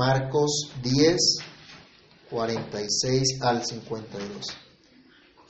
Marcos 0.00 0.72
10, 0.82 1.14
46 2.30 3.38
al 3.42 3.62
52. 3.62 4.46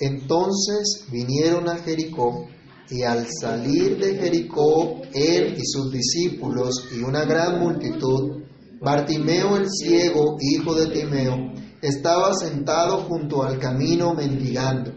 Entonces 0.01 1.07
vinieron 1.13 1.69
a 1.69 1.77
Jericó 1.77 2.49
y 2.91 3.05
al 3.05 3.29
salir 3.41 3.97
de 3.99 4.17
Jericó, 4.17 5.03
él 5.15 5.55
y 5.57 5.65
sus 5.65 5.93
discípulos 5.93 6.89
y 6.93 6.99
una 6.99 7.25
gran 7.27 7.61
multitud, 7.61 8.43
Bartimeo 8.81 9.57
el 9.57 9.71
ciego, 9.71 10.37
hijo 10.41 10.75
de 10.75 10.89
Timeo, 10.89 11.53
estaba 11.81 12.35
sentado 12.35 13.03
junto 13.05 13.45
al 13.45 13.57
camino 13.61 14.15
mendigando, 14.15 14.91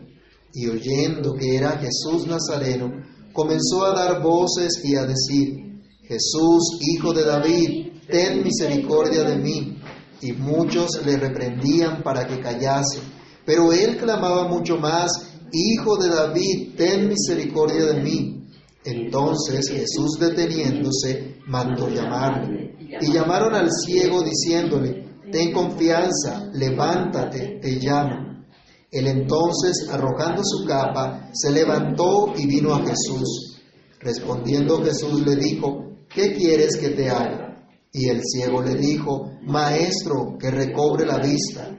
y 0.51 0.67
oyendo 0.67 1.35
que 1.35 1.57
era 1.57 1.77
Jesús 1.77 2.25
Nazareno, 2.25 2.89
comenzó 3.33 3.85
a 3.85 3.93
dar 3.93 4.19
voces 4.19 4.81
y 4.83 4.95
a 4.95 5.05
decir, 5.05 5.79
Jesús, 6.07 6.79
hijo 6.81 7.13
de 7.13 7.23
David, 7.23 7.92
ten 8.07 8.43
misericordia 8.43 9.23
de 9.23 9.37
mí. 9.37 9.77
Y 10.21 10.31
muchos 10.33 11.05
le 11.05 11.17
reprendían 11.17 12.01
para 12.01 12.25
que 12.25 12.39
callase. 12.39 12.99
Pero 13.45 13.73
él 13.73 13.97
clamaba 13.97 14.47
mucho 14.47 14.77
más, 14.77 15.11
Hijo 15.51 15.97
de 15.97 16.09
David, 16.09 16.75
ten 16.75 17.09
misericordia 17.09 17.85
de 17.85 18.01
mí. 18.01 18.47
Entonces 18.85 19.69
Jesús 19.69 20.17
deteniéndose, 20.19 21.37
mandó 21.45 21.89
llamarle. 21.89 22.75
Y 23.01 23.11
llamaron 23.11 23.53
al 23.53 23.69
ciego 23.71 24.23
diciéndole, 24.23 25.03
Ten 25.31 25.51
confianza, 25.51 26.47
levántate, 26.53 27.59
te 27.59 27.71
llamo. 27.79 28.45
Él 28.91 29.07
entonces, 29.07 29.89
arrojando 29.89 30.43
su 30.43 30.65
capa, 30.67 31.31
se 31.33 31.51
levantó 31.51 32.31
y 32.37 32.45
vino 32.45 32.75
a 32.75 32.81
Jesús. 32.81 33.59
Respondiendo 33.99 34.83
Jesús 34.83 35.25
le 35.25 35.35
dijo, 35.35 35.95
¿qué 36.07 36.33
quieres 36.33 36.77
que 36.77 36.89
te 36.89 37.09
haga? 37.09 37.52
Y 37.95 38.09
el 38.09 38.21
ciego 38.23 38.63
le 38.63 38.73
dijo, 38.73 39.33
Maestro, 39.43 40.35
que 40.39 40.49
recobre 40.49 41.05
la 41.05 41.19
vista. 41.19 41.69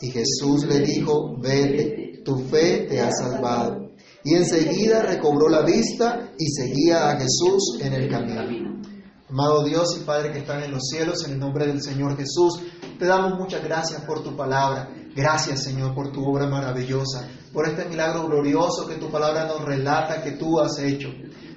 Y 0.00 0.10
Jesús 0.10 0.64
le 0.66 0.80
dijo, 0.80 1.38
vete, 1.40 2.22
tu 2.24 2.38
fe 2.38 2.86
te 2.88 3.00
ha 3.00 3.12
salvado. 3.12 3.92
Y 4.24 4.34
enseguida 4.34 5.02
recobró 5.02 5.48
la 5.48 5.62
vista 5.62 6.32
y 6.36 6.46
seguía 6.50 7.10
a 7.10 7.16
Jesús 7.16 7.78
en 7.80 7.92
el 7.92 8.10
camino. 8.10 8.82
Amado 9.28 9.62
Dios 9.62 9.96
y 9.96 10.04
Padre 10.04 10.32
que 10.32 10.40
están 10.40 10.60
en 10.64 10.72
los 10.72 10.88
cielos, 10.90 11.24
en 11.24 11.34
el 11.34 11.38
nombre 11.38 11.68
del 11.68 11.80
Señor 11.80 12.16
Jesús, 12.16 12.60
te 12.98 13.06
damos 13.06 13.38
muchas 13.38 13.62
gracias 13.62 14.02
por 14.02 14.24
tu 14.24 14.36
palabra. 14.36 14.90
Gracias, 15.14 15.62
Señor, 15.62 15.94
por 15.94 16.10
tu 16.10 16.24
obra 16.24 16.48
maravillosa, 16.48 17.28
por 17.52 17.68
este 17.68 17.84
milagro 17.88 18.26
glorioso 18.26 18.88
que 18.88 18.96
tu 18.96 19.08
palabra 19.08 19.46
nos 19.46 19.64
relata 19.64 20.20
que 20.20 20.32
tú 20.32 20.58
has 20.58 20.80
hecho. 20.80 21.10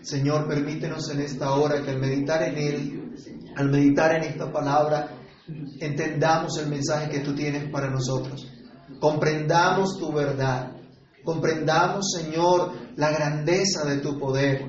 Señor, 0.04 0.48
permítenos 0.48 1.10
en 1.10 1.22
esta 1.22 1.52
hora 1.54 1.82
que 1.82 1.90
al 1.90 2.00
meditar 2.00 2.44
en 2.44 2.58
Él, 2.58 3.03
al 3.56 3.70
meditar 3.70 4.16
en 4.16 4.24
esta 4.24 4.52
palabra, 4.52 5.10
entendamos 5.80 6.58
el 6.58 6.70
mensaje 6.70 7.10
que 7.10 7.20
tú 7.20 7.36
tienes 7.36 7.70
para 7.72 7.90
nosotros. 7.90 8.48
Comprendamos 9.00 9.98
tu 10.00 10.12
verdad. 10.12 10.72
Comprendamos, 11.24 12.12
Señor, 12.12 12.72
la 12.96 13.12
grandeza 13.12 13.86
de 13.86 13.98
tu 13.98 14.18
poder. 14.18 14.66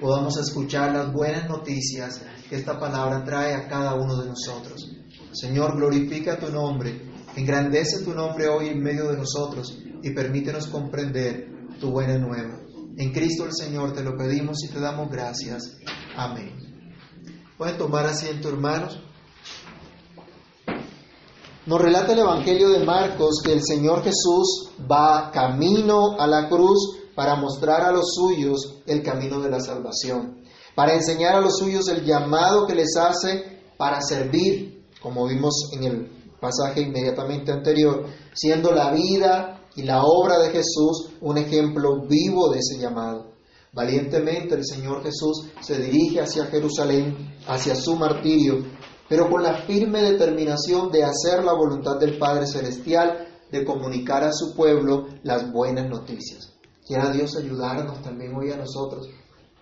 Podamos 0.00 0.36
escuchar 0.38 0.92
las 0.92 1.12
buenas 1.12 1.48
noticias 1.48 2.20
que 2.48 2.56
esta 2.56 2.78
palabra 2.78 3.24
trae 3.24 3.54
a 3.54 3.68
cada 3.68 3.94
uno 3.94 4.16
de 4.20 4.28
nosotros. 4.28 4.90
Señor, 5.32 5.76
glorifica 5.76 6.38
tu 6.38 6.50
nombre, 6.50 7.00
engrandece 7.36 8.04
tu 8.04 8.12
nombre 8.12 8.48
hoy 8.48 8.68
en 8.68 8.82
medio 8.82 9.10
de 9.10 9.16
nosotros 9.16 9.78
y 10.02 10.10
permítenos 10.10 10.66
comprender 10.66 11.48
tu 11.80 11.90
buena 11.90 12.18
nueva. 12.18 12.60
En 12.96 13.12
Cristo 13.12 13.44
el 13.44 13.52
Señor 13.52 13.92
te 13.92 14.04
lo 14.04 14.16
pedimos 14.16 14.58
y 14.64 14.72
te 14.72 14.78
damos 14.78 15.10
gracias. 15.10 15.76
Amén. 16.16 16.63
Pueden 17.56 17.78
tomar 17.78 18.04
asiento, 18.04 18.48
hermanos. 18.48 18.98
Nos 21.66 21.80
relata 21.80 22.12
el 22.12 22.18
Evangelio 22.18 22.68
de 22.70 22.84
Marcos 22.84 23.40
que 23.44 23.52
el 23.52 23.62
Señor 23.62 24.02
Jesús 24.02 24.70
va 24.90 25.30
camino 25.30 26.18
a 26.18 26.26
la 26.26 26.48
cruz 26.48 26.98
para 27.14 27.36
mostrar 27.36 27.82
a 27.82 27.92
los 27.92 28.12
suyos 28.12 28.82
el 28.86 29.04
camino 29.04 29.40
de 29.40 29.50
la 29.50 29.60
salvación, 29.60 30.42
para 30.74 30.94
enseñar 30.94 31.36
a 31.36 31.40
los 31.40 31.56
suyos 31.56 31.86
el 31.88 32.04
llamado 32.04 32.66
que 32.66 32.74
les 32.74 32.96
hace 32.96 33.62
para 33.78 34.02
servir, 34.02 34.88
como 35.00 35.26
vimos 35.28 35.70
en 35.74 35.84
el 35.84 36.10
pasaje 36.40 36.80
inmediatamente 36.80 37.52
anterior, 37.52 38.04
siendo 38.34 38.72
la 38.72 38.90
vida 38.90 39.60
y 39.76 39.82
la 39.82 40.02
obra 40.02 40.38
de 40.40 40.50
Jesús 40.50 41.12
un 41.20 41.38
ejemplo 41.38 42.02
vivo 42.08 42.50
de 42.50 42.58
ese 42.58 42.80
llamado. 42.80 43.33
Valientemente 43.74 44.54
el 44.54 44.64
Señor 44.64 45.02
Jesús 45.02 45.48
se 45.60 45.80
dirige 45.80 46.20
hacia 46.20 46.46
Jerusalén, 46.46 47.34
hacia 47.48 47.74
su 47.74 47.96
martirio, 47.96 48.64
pero 49.08 49.28
con 49.28 49.42
la 49.42 49.62
firme 49.62 50.00
determinación 50.00 50.92
de 50.92 51.02
hacer 51.02 51.42
la 51.42 51.54
voluntad 51.54 51.98
del 51.98 52.16
Padre 52.16 52.46
Celestial, 52.46 53.26
de 53.50 53.64
comunicar 53.64 54.22
a 54.22 54.32
su 54.32 54.54
pueblo 54.54 55.06
las 55.24 55.50
buenas 55.52 55.88
noticias. 55.88 56.52
Quiera 56.86 57.10
Dios 57.10 57.36
ayudarnos 57.36 58.00
también 58.00 58.34
hoy 58.36 58.52
a 58.52 58.56
nosotros 58.56 59.08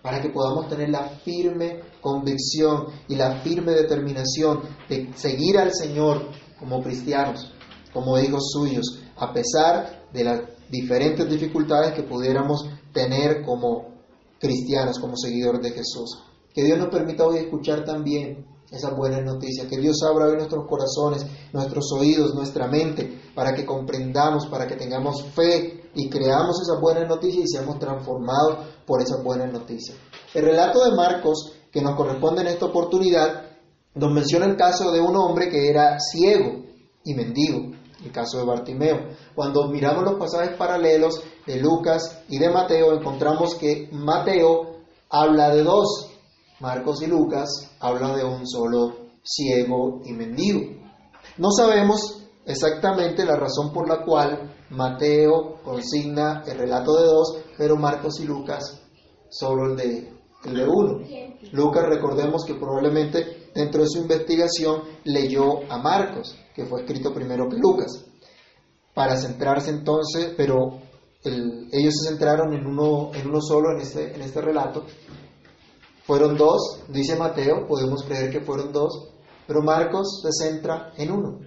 para 0.03 0.21
que 0.21 0.29
podamos 0.29 0.67
tener 0.67 0.89
la 0.89 1.07
firme 1.23 1.79
convicción 2.01 2.87
y 3.07 3.15
la 3.15 3.41
firme 3.41 3.71
determinación 3.71 4.61
de 4.89 5.09
seguir 5.15 5.57
al 5.57 5.73
Señor 5.73 6.27
como 6.59 6.83
cristianos, 6.83 7.51
como 7.93 8.19
hijos 8.19 8.51
suyos, 8.51 8.99
a 9.15 9.31
pesar 9.31 10.07
de 10.11 10.23
las 10.23 10.41
diferentes 10.69 11.27
dificultades 11.29 11.93
que 11.93 12.03
pudiéramos 12.03 12.69
tener 12.91 13.43
como 13.43 13.92
cristianos, 14.43 14.99
como 14.99 15.15
seguidores 15.15 15.61
de 15.61 15.71
Jesús. 15.71 16.21
Que 16.53 16.63
Dios 16.63 16.77
nos 16.77 16.89
permita 16.89 17.25
hoy 17.25 17.37
escuchar 17.37 17.85
también 17.85 18.45
esas 18.69 18.95
buenas 18.95 19.23
noticias, 19.23 19.67
que 19.67 19.77
Dios 19.77 19.97
abra 20.03 20.27
hoy 20.27 20.35
nuestros 20.35 20.67
corazones, 20.67 21.25
nuestros 21.53 21.91
oídos, 21.93 22.35
nuestra 22.35 22.67
mente, 22.67 23.21
para 23.33 23.53
que 23.55 23.65
comprendamos, 23.65 24.47
para 24.47 24.67
que 24.67 24.75
tengamos 24.75 25.23
fe 25.33 25.89
y 25.95 26.09
creamos 26.09 26.59
esas 26.61 26.81
buenas 26.81 27.07
noticias 27.07 27.45
y 27.45 27.47
seamos 27.47 27.79
transformados 27.79 28.57
por 28.85 29.01
esas 29.01 29.23
buenas 29.23 29.51
noticias. 29.53 29.97
El 30.33 30.43
relato 30.43 30.83
de 30.83 30.95
Marcos, 30.95 31.53
que 31.71 31.81
nos 31.81 31.95
corresponde 31.95 32.41
en 32.41 32.47
esta 32.47 32.65
oportunidad, 32.65 33.45
nos 33.95 34.11
menciona 34.11 34.45
el 34.45 34.57
caso 34.57 34.91
de 34.91 34.99
un 34.99 35.15
hombre 35.15 35.49
que 35.49 35.69
era 35.69 35.97
ciego 35.99 36.63
y 37.05 37.13
mendigo, 37.13 37.71
el 38.03 38.11
caso 38.11 38.39
de 38.39 38.45
Bartimeo. 38.45 38.97
Cuando 39.35 39.69
miramos 39.69 40.03
los 40.03 40.15
pasajes 40.15 40.57
paralelos 40.57 41.21
de 41.45 41.59
Lucas 41.59 42.23
y 42.29 42.39
de 42.39 42.49
Mateo, 42.49 42.93
encontramos 42.93 43.55
que 43.55 43.89
Mateo 43.91 44.77
habla 45.09 45.53
de 45.53 45.63
dos, 45.63 46.09
Marcos 46.59 47.01
y 47.01 47.07
Lucas 47.07 47.49
hablan 47.79 48.15
de 48.15 48.23
un 48.23 48.47
solo 48.47 48.95
ciego 49.23 50.01
y 50.05 50.13
mendigo. 50.13 50.61
No 51.37 51.51
sabemos 51.51 52.23
exactamente 52.45 53.25
la 53.25 53.35
razón 53.35 53.71
por 53.73 53.87
la 53.87 54.03
cual 54.03 54.53
Mateo 54.69 55.61
consigna 55.63 56.43
el 56.45 56.57
relato 56.57 56.95
de 56.95 57.05
dos, 57.05 57.37
pero 57.57 57.75
Marcos 57.77 58.19
y 58.19 58.25
Lucas 58.25 58.81
solo 59.29 59.71
el 59.71 59.77
de, 59.77 60.13
el 60.45 60.53
de 60.53 60.65
uno. 60.65 60.99
Lucas, 61.51 61.83
recordemos 61.87 62.43
que 62.45 62.55
probablemente 62.55 63.49
dentro 63.53 63.83
de 63.83 63.89
su 63.89 63.99
investigación 63.99 64.83
leyó 65.03 65.69
a 65.69 65.77
Marcos, 65.77 66.35
que 66.55 66.65
fue 66.65 66.81
escrito 66.81 67.13
primero 67.13 67.49
que 67.49 67.57
Lucas, 67.57 68.05
para 68.93 69.17
centrarse 69.17 69.71
entonces, 69.71 70.33
pero 70.37 70.79
ellos 71.23 71.93
se 71.95 72.09
centraron 72.09 72.53
en 72.53 72.65
uno, 72.65 73.11
en 73.13 73.27
uno 73.27 73.41
solo 73.41 73.71
en 73.71 73.81
este, 73.81 74.13
en 74.13 74.21
este 74.21 74.41
relato. 74.41 74.83
Fueron 76.05 76.35
dos, 76.35 76.83
dice 76.89 77.15
Mateo, 77.15 77.65
podemos 77.65 78.03
creer 78.03 78.29
que 78.29 78.41
fueron 78.41 78.73
dos, 78.73 79.13
pero 79.47 79.61
Marcos 79.61 80.21
se 80.21 80.31
centra 80.31 80.91
en 80.97 81.11
uno, 81.11 81.39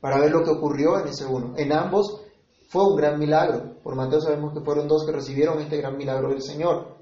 para 0.00 0.18
ver 0.18 0.32
lo 0.32 0.42
que 0.42 0.50
ocurrió 0.50 0.98
en 0.98 1.08
ese 1.08 1.26
uno. 1.26 1.54
En 1.56 1.72
ambos 1.72 2.22
fue 2.68 2.84
un 2.84 2.96
gran 2.96 3.18
milagro. 3.18 3.80
Por 3.82 3.94
Mateo 3.94 4.20
sabemos 4.20 4.52
que 4.52 4.64
fueron 4.64 4.88
dos 4.88 5.06
que 5.06 5.12
recibieron 5.12 5.60
este 5.60 5.76
gran 5.76 5.96
milagro 5.96 6.30
del 6.30 6.42
Señor, 6.42 6.96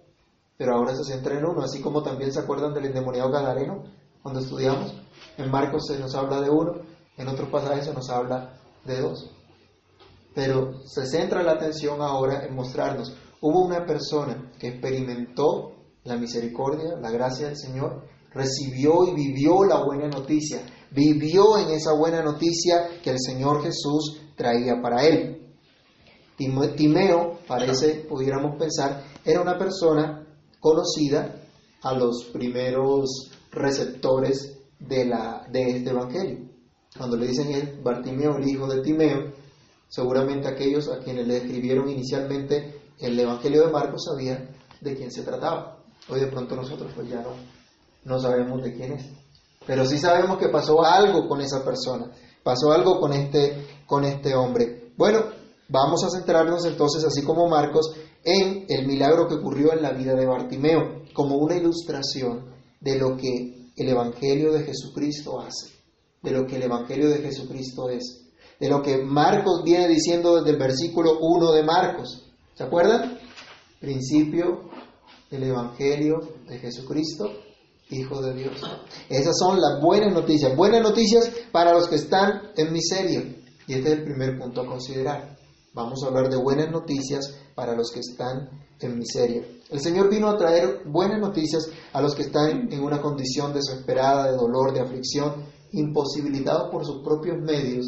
pero 0.59 0.75
ahora 0.75 0.95
se 0.95 1.05
centra 1.05 1.39
en 1.39 1.47
uno, 1.47 1.63
así 1.63 1.81
como 1.81 2.03
también 2.03 2.33
se 2.33 2.41
acuerdan 2.41 2.75
del 2.75 2.87
endemoniado 2.87 3.31
gadareno 3.31 3.85
cuando 4.23 4.41
estudiamos. 4.41 4.95
En 5.39 5.51
Marcos 5.51 5.87
se 5.87 5.99
nos 5.99 6.15
habla 6.15 6.41
de 6.41 6.51
uno, 6.51 6.75
en 7.17 7.29
otros 7.29 7.49
pasajes 7.49 7.87
se 7.87 7.95
nos 7.95 8.11
habla 8.11 8.59
de 8.85 9.01
dos. 9.01 9.31
Pero 10.37 10.83
se 10.85 11.07
centra 11.07 11.43
la 11.43 11.53
atención 11.53 12.03
ahora 12.03 12.45
en 12.45 12.55
mostrarnos, 12.55 13.17
hubo 13.41 13.65
una 13.65 13.87
persona 13.87 14.53
que 14.59 14.69
experimentó 14.69 15.73
la 16.05 16.19
misericordia, 16.19 16.95
la 17.01 17.11
gracia 17.11 17.47
del 17.47 17.57
Señor, 17.57 18.03
recibió 18.35 19.07
y 19.07 19.15
vivió 19.15 19.65
la 19.65 19.83
buena 19.83 20.09
noticia, 20.09 20.61
vivió 20.91 21.57
en 21.57 21.71
esa 21.71 21.95
buena 21.95 22.23
noticia 22.23 23.01
que 23.03 23.13
el 23.13 23.19
Señor 23.19 23.63
Jesús 23.63 24.21
traía 24.37 24.83
para 24.83 25.07
él. 25.07 25.55
Timeo, 26.37 27.39
parece, 27.49 28.05
pudiéramos 28.07 28.59
pensar, 28.59 29.05
era 29.25 29.41
una 29.41 29.57
persona 29.57 30.23
conocida 30.61 31.35
a 31.83 31.95
los 31.95 32.27
primeros 32.31 33.31
receptores 33.53 34.59
de, 34.79 35.07
la, 35.07 35.47
de 35.51 35.79
este 35.79 35.89
Evangelio. 35.89 36.51
Cuando 36.95 37.17
le 37.17 37.29
dicen 37.29 37.81
Bartimeo, 37.83 38.37
el 38.37 38.47
hijo 38.47 38.67
de 38.67 38.83
Timeo, 38.83 39.46
seguramente 39.89 40.49
aquellos 40.49 40.89
a 40.89 40.99
quienes 40.99 41.27
le 41.27 41.39
escribieron 41.39 41.89
inicialmente 41.89 42.81
el 42.99 43.19
Evangelio 43.19 43.67
de 43.67 43.73
Marcos 43.73 44.05
sabían 44.05 44.49
de 44.81 44.97
quién 44.97 45.11
se 45.11 45.23
trataba. 45.23 45.79
Hoy 46.09 46.21
de 46.21 46.27
pronto 46.29 46.57
nosotros 46.57 46.93
pues 46.95 47.09
ya 47.09 47.23
no, 47.23 47.31
no 48.05 48.21
sabemos 48.21 48.63
de 48.63 48.73
quién 48.75 48.93
es. 48.93 49.07
pero 49.67 49.85
sí 49.85 49.99
sabemos 49.99 50.39
que 50.39 50.49
pasó 50.49 50.85
algo 50.85 51.29
con 51.29 51.41
esa 51.41 51.65
persona, 51.65 52.11
pasó 52.43 52.73
algo 52.73 53.01
con 53.01 53.13
este, 53.13 53.67
con 53.87 54.05
este 54.05 54.35
hombre. 54.35 54.93
Bueno, 54.97 55.25
vamos 55.69 56.05
a 56.05 56.11
centrarnos 56.11 56.65
entonces, 56.65 57.05
así 57.05 57.23
como 57.23 57.49
Marcos, 57.49 57.93
en 58.25 58.67
el 58.69 58.87
milagro 58.87 59.27
que 59.29 59.35
ocurrió 59.35 59.73
en 59.73 59.83
la 59.83 59.93
vida 59.93 60.15
de 60.15 60.27
Bartimeo, 60.27 61.03
como 61.13 61.37
una 61.37 61.57
ilustración 61.57 62.55
de 62.81 62.99
lo 62.99 63.17
que 63.17 63.71
el 63.77 63.89
Evangelio 63.89 64.53
de 64.53 64.65
Jesucristo 64.65 65.41
hace, 65.41 65.73
de 66.23 66.31
lo 66.31 66.47
que 66.47 66.57
el 66.57 66.63
Evangelio 66.63 67.09
de 67.09 67.19
Jesucristo 67.19 67.91
es, 67.91 68.26
de 68.59 68.69
lo 68.69 68.83
que 68.83 68.99
Marcos 68.99 69.63
viene 69.65 69.89
diciendo 69.89 70.37
desde 70.37 70.51
el 70.51 70.59
versículo 70.59 71.19
1 71.21 71.53
de 71.53 71.63
Marcos. 71.63 72.25
¿Se 72.55 72.65
acuerdan? 72.65 73.19
Principio 73.81 74.71
del 75.31 75.45
Evangelio 75.45 76.21
de 76.49 76.59
Jesucristo, 76.59 77.31
Hijo 77.91 78.21
de 78.21 78.35
Dios. 78.35 78.61
Esas 79.09 79.39
son 79.39 79.61
las 79.61 79.81
buenas 79.81 80.13
noticias. 80.13 80.57
Buenas 80.57 80.83
noticias 80.83 81.31
para 81.53 81.73
los 81.73 81.87
que 81.87 81.97
están 81.97 82.51
en 82.57 82.73
miseria. 82.73 83.21
Y 83.69 83.75
este 83.75 83.93
es 83.93 83.99
el 83.99 84.05
primer 84.05 84.39
punto 84.39 84.63
a 84.63 84.67
considerar. 84.67 85.37
Vamos 85.73 86.03
a 86.03 86.09
hablar 86.09 86.29
de 86.29 86.37
buenas 86.37 86.71
noticias 86.71 87.37
para 87.55 87.77
los 87.77 87.93
que 87.93 88.01
están 88.01 88.49
en 88.81 88.99
miseria. 88.99 89.45
El 89.71 89.81
Señor 89.81 90.11
vino 90.11 90.29
a 90.29 90.37
traer 90.37 90.83
buenas 90.87 91.21
noticias 91.21 91.69
a 91.93 92.01
los 92.01 92.15
que 92.15 92.23
están 92.23 92.73
en 92.73 92.83
una 92.83 93.01
condición 93.01 93.53
desesperada, 93.53 94.31
de 94.31 94.37
dolor, 94.37 94.73
de 94.73 94.81
aflicción, 94.81 95.45
imposibilitados 95.73 96.71
por 96.71 96.85
sus 96.85 97.03
propios 97.05 97.37
medios 97.39 97.87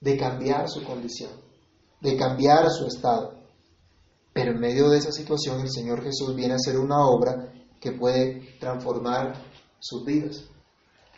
de 0.00 0.16
cambiar 0.16 0.68
su 0.68 0.82
condición, 0.82 1.30
de 2.00 2.16
cambiar 2.16 2.70
su 2.70 2.86
estado. 2.86 3.34
Pero 4.32 4.52
en 4.52 4.60
medio 4.60 4.88
de 4.88 4.98
esa 4.98 5.12
situación 5.12 5.60
el 5.60 5.70
Señor 5.70 6.02
Jesús 6.02 6.34
viene 6.34 6.54
a 6.54 6.56
hacer 6.56 6.78
una 6.78 7.04
obra 7.06 7.52
que 7.80 7.92
puede 7.92 8.56
transformar 8.58 9.34
sus 9.78 10.04
vidas. 10.04 10.44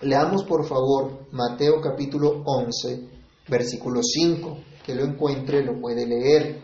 Leamos 0.00 0.44
por 0.44 0.66
favor 0.66 1.28
Mateo 1.30 1.80
capítulo 1.80 2.42
11, 2.44 3.08
versículo 3.48 4.00
5. 4.02 4.58
Que 4.84 4.96
lo 4.96 5.04
encuentre, 5.04 5.64
lo 5.64 5.80
puede 5.80 6.04
leer. 6.06 6.60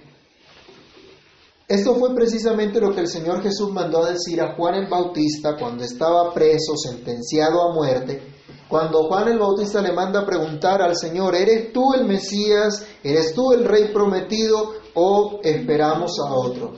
Esto 1.68 1.94
fue 1.94 2.14
precisamente 2.14 2.80
lo 2.80 2.92
que 2.92 3.02
el 3.02 3.08
Señor 3.08 3.42
Jesús 3.42 3.70
mandó 3.70 4.02
a 4.02 4.10
decir 4.10 4.40
a 4.40 4.56
Juan 4.56 4.74
el 4.74 4.88
Bautista 4.88 5.56
cuando 5.56 5.84
estaba 5.84 6.32
preso, 6.32 6.76
sentenciado 6.76 7.62
a 7.62 7.74
muerte. 7.74 8.37
Cuando 8.68 9.04
Juan 9.04 9.28
el 9.28 9.38
Bautista 9.38 9.80
le 9.80 9.92
manda 9.92 10.20
a 10.20 10.26
preguntar 10.26 10.82
al 10.82 10.94
Señor, 10.94 11.34
¿eres 11.34 11.72
tú 11.72 11.94
el 11.94 12.06
Mesías? 12.06 12.86
¿Eres 13.02 13.34
tú 13.34 13.52
el 13.52 13.64
Rey 13.64 13.92
prometido? 13.92 14.72
¿O 14.94 15.40
esperamos 15.42 16.18
a 16.20 16.34
otro? 16.34 16.72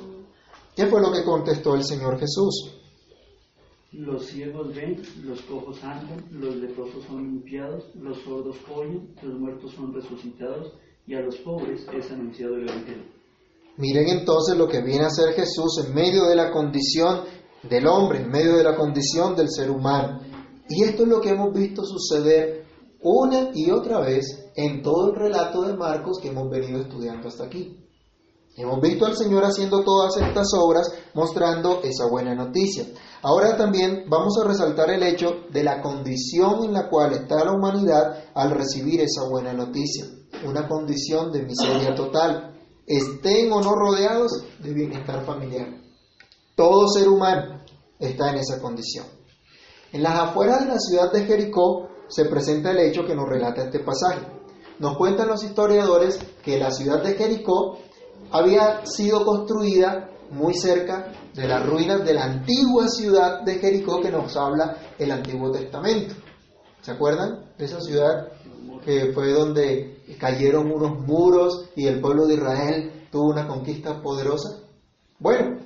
¿Qué 0.76 0.86
fue 0.86 1.00
lo 1.00 1.10
que 1.10 1.24
contestó 1.24 1.74
el 1.74 1.84
Señor 1.84 2.18
Jesús? 2.20 2.76
Los 3.92 4.26
ciegos 4.26 4.72
ven, 4.72 5.02
los 5.24 5.42
cojos 5.42 5.82
andan, 5.82 6.24
los 6.30 6.54
leprosos 6.54 7.04
son 7.06 7.24
limpiados, 7.24 7.84
los 7.96 8.18
sordos 8.22 8.56
oyen, 8.72 9.12
los 9.20 9.34
muertos 9.34 9.72
son 9.72 9.92
resucitados 9.92 10.72
y 11.08 11.14
a 11.14 11.20
los 11.20 11.36
pobres 11.38 11.84
es 11.92 12.08
anunciado 12.12 12.54
el 12.54 12.68
Evangelio. 12.68 13.04
Miren 13.78 14.08
entonces 14.10 14.56
lo 14.56 14.68
que 14.68 14.80
viene 14.80 15.04
a 15.04 15.08
hacer 15.08 15.34
Jesús 15.34 15.84
en 15.84 15.92
medio 15.92 16.26
de 16.26 16.36
la 16.36 16.52
condición 16.52 17.22
del 17.64 17.88
hombre, 17.88 18.20
en 18.20 18.30
medio 18.30 18.56
de 18.56 18.62
la 18.62 18.76
condición 18.76 19.34
del 19.34 19.50
ser 19.50 19.70
humano. 19.72 20.20
Y 20.70 20.84
esto 20.84 21.02
es 21.02 21.08
lo 21.08 21.20
que 21.20 21.30
hemos 21.30 21.52
visto 21.52 21.82
suceder 21.84 22.64
una 23.02 23.50
y 23.52 23.72
otra 23.72 23.98
vez 23.98 24.52
en 24.54 24.82
todo 24.82 25.10
el 25.10 25.16
relato 25.16 25.62
de 25.62 25.76
Marcos 25.76 26.20
que 26.22 26.28
hemos 26.28 26.48
venido 26.48 26.80
estudiando 26.80 27.26
hasta 27.26 27.44
aquí. 27.44 27.76
Hemos 28.56 28.80
visto 28.80 29.04
al 29.04 29.16
Señor 29.16 29.42
haciendo 29.44 29.82
todas 29.82 30.16
estas 30.18 30.46
obras 30.54 30.92
mostrando 31.14 31.80
esa 31.82 32.06
buena 32.06 32.36
noticia. 32.36 32.84
Ahora 33.22 33.56
también 33.56 34.04
vamos 34.08 34.38
a 34.38 34.46
resaltar 34.46 34.90
el 34.90 35.02
hecho 35.02 35.44
de 35.50 35.64
la 35.64 35.82
condición 35.82 36.64
en 36.64 36.72
la 36.72 36.88
cual 36.88 37.14
está 37.14 37.44
la 37.44 37.52
humanidad 37.52 38.24
al 38.34 38.52
recibir 38.52 39.00
esa 39.00 39.28
buena 39.28 39.52
noticia. 39.52 40.04
Una 40.46 40.68
condición 40.68 41.32
de 41.32 41.42
miseria 41.42 41.96
total. 41.96 42.60
Estén 42.86 43.50
o 43.52 43.60
no 43.60 43.74
rodeados 43.74 44.44
de 44.62 44.72
bienestar 44.72 45.24
familiar. 45.24 45.68
Todo 46.54 46.86
ser 46.88 47.08
humano 47.08 47.64
está 47.98 48.30
en 48.30 48.36
esa 48.36 48.60
condición. 48.60 49.19
En 49.92 50.02
las 50.02 50.18
afueras 50.18 50.60
de 50.60 50.66
la 50.66 50.78
ciudad 50.78 51.12
de 51.12 51.24
Jericó 51.24 51.88
se 52.08 52.24
presenta 52.26 52.70
el 52.70 52.78
hecho 52.78 53.04
que 53.04 53.14
nos 53.14 53.28
relata 53.28 53.64
este 53.64 53.80
pasaje. 53.80 54.26
Nos 54.78 54.96
cuentan 54.96 55.28
los 55.28 55.42
historiadores 55.42 56.18
que 56.42 56.58
la 56.58 56.70
ciudad 56.70 57.02
de 57.02 57.14
Jericó 57.14 57.78
había 58.30 58.86
sido 58.86 59.24
construida 59.24 60.10
muy 60.30 60.54
cerca 60.54 61.12
de 61.34 61.48
las 61.48 61.66
ruinas 61.66 62.04
de 62.04 62.14
la 62.14 62.24
antigua 62.24 62.88
ciudad 62.88 63.42
de 63.42 63.56
Jericó 63.56 64.00
que 64.00 64.10
nos 64.10 64.36
habla 64.36 64.76
el 64.98 65.10
Antiguo 65.10 65.50
Testamento. 65.50 66.14
¿Se 66.80 66.92
acuerdan 66.92 67.52
de 67.58 67.64
esa 67.64 67.80
ciudad 67.80 68.28
que 68.84 69.12
fue 69.12 69.32
donde 69.32 70.02
cayeron 70.18 70.70
unos 70.70 71.00
muros 71.00 71.68
y 71.76 71.86
el 71.86 72.00
pueblo 72.00 72.26
de 72.26 72.34
Israel 72.34 73.08
tuvo 73.10 73.30
una 73.30 73.46
conquista 73.46 74.00
poderosa? 74.00 74.60
Bueno, 75.18 75.58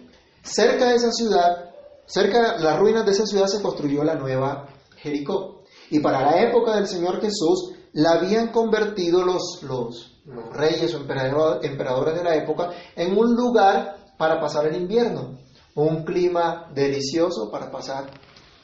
cerca 0.42 0.88
de 0.88 0.96
esa 0.96 1.12
ciudad, 1.12 1.73
cerca 2.06 2.56
de 2.56 2.64
las 2.64 2.78
ruinas 2.78 3.04
de 3.04 3.12
esa 3.12 3.26
ciudad 3.26 3.46
se 3.46 3.62
construyó 3.62 4.04
la 4.04 4.14
nueva 4.14 4.68
Jericó. 4.96 5.62
Y 5.90 6.00
para 6.00 6.22
la 6.22 6.42
época 6.42 6.76
del 6.76 6.86
Señor 6.86 7.20
Jesús 7.20 7.72
la 7.92 8.12
habían 8.12 8.48
convertido 8.48 9.22
los, 9.22 9.62
los, 9.62 10.22
los 10.24 10.52
reyes 10.52 10.94
o 10.94 10.98
emperadores 10.98 12.14
de 12.16 12.24
la 12.24 12.34
época 12.34 12.70
en 12.96 13.16
un 13.16 13.34
lugar 13.34 13.96
para 14.16 14.40
pasar 14.40 14.66
el 14.66 14.76
invierno, 14.76 15.38
un 15.74 16.04
clima 16.04 16.70
delicioso 16.74 17.50
para 17.50 17.70
pasar 17.70 18.10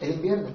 el 0.00 0.12
invierno. 0.12 0.48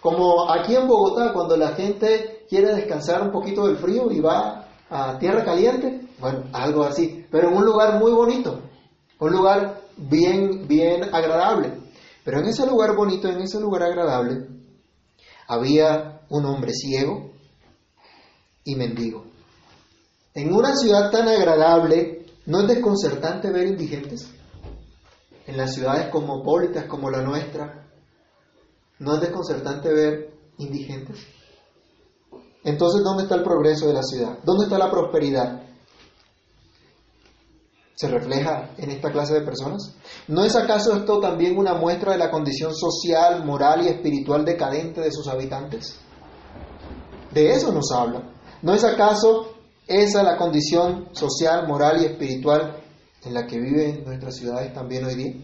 Como 0.00 0.50
aquí 0.50 0.76
en 0.76 0.86
Bogotá, 0.86 1.32
cuando 1.32 1.56
la 1.56 1.72
gente 1.72 2.46
quiere 2.48 2.74
descansar 2.74 3.22
un 3.22 3.32
poquito 3.32 3.66
del 3.66 3.76
frío 3.76 4.10
y 4.10 4.20
va 4.20 4.68
a 4.88 5.18
tierra 5.18 5.44
caliente, 5.44 6.08
bueno, 6.18 6.44
algo 6.52 6.84
así, 6.84 7.26
pero 7.30 7.48
en 7.48 7.56
un 7.56 7.64
lugar 7.64 7.98
muy 7.98 8.12
bonito, 8.12 8.60
un 9.20 9.32
lugar 9.32 9.82
bien, 9.96 10.66
bien 10.66 11.04
agradable. 11.12 11.87
Pero 12.28 12.40
en 12.40 12.48
ese 12.48 12.66
lugar 12.66 12.94
bonito, 12.94 13.26
en 13.26 13.40
ese 13.40 13.58
lugar 13.58 13.84
agradable, 13.84 14.46
había 15.46 16.26
un 16.28 16.44
hombre 16.44 16.74
ciego 16.74 17.30
y 18.64 18.74
mendigo. 18.74 19.24
En 20.34 20.52
una 20.52 20.76
ciudad 20.76 21.10
tan 21.10 21.26
agradable, 21.26 22.26
¿no 22.44 22.60
es 22.60 22.68
desconcertante 22.68 23.50
ver 23.50 23.68
indigentes? 23.68 24.28
En 25.46 25.56
las 25.56 25.72
ciudades 25.72 26.10
cosmopolitas 26.10 26.84
como 26.84 27.08
la 27.08 27.22
nuestra, 27.22 27.88
¿no 28.98 29.14
es 29.14 29.22
desconcertante 29.22 29.90
ver 29.90 30.30
indigentes? 30.58 31.26
Entonces, 32.62 33.02
¿dónde 33.04 33.22
está 33.22 33.36
el 33.36 33.42
progreso 33.42 33.86
de 33.86 33.94
la 33.94 34.02
ciudad? 34.02 34.38
¿Dónde 34.44 34.64
está 34.64 34.76
la 34.76 34.90
prosperidad? 34.90 35.62
¿Se 37.98 38.06
refleja 38.06 38.70
en 38.78 38.92
esta 38.92 39.10
clase 39.10 39.34
de 39.34 39.40
personas? 39.40 39.92
¿No 40.28 40.44
es 40.44 40.54
acaso 40.54 40.94
esto 40.94 41.18
también 41.18 41.58
una 41.58 41.74
muestra 41.74 42.12
de 42.12 42.18
la 42.18 42.30
condición 42.30 42.72
social, 42.72 43.44
moral 43.44 43.84
y 43.84 43.88
espiritual 43.88 44.44
decadente 44.44 45.00
de 45.00 45.10
sus 45.10 45.26
habitantes? 45.26 45.98
De 47.32 47.50
eso 47.50 47.72
nos 47.72 47.90
habla. 47.90 48.22
¿No 48.62 48.72
es 48.72 48.84
acaso 48.84 49.52
esa 49.88 50.22
la 50.22 50.36
condición 50.36 51.08
social, 51.10 51.66
moral 51.66 52.00
y 52.00 52.04
espiritual 52.04 52.80
en 53.24 53.34
la 53.34 53.48
que 53.48 53.58
viven 53.58 54.04
nuestras 54.04 54.36
ciudades 54.36 54.72
también 54.72 55.04
hoy 55.04 55.16
día? 55.16 55.34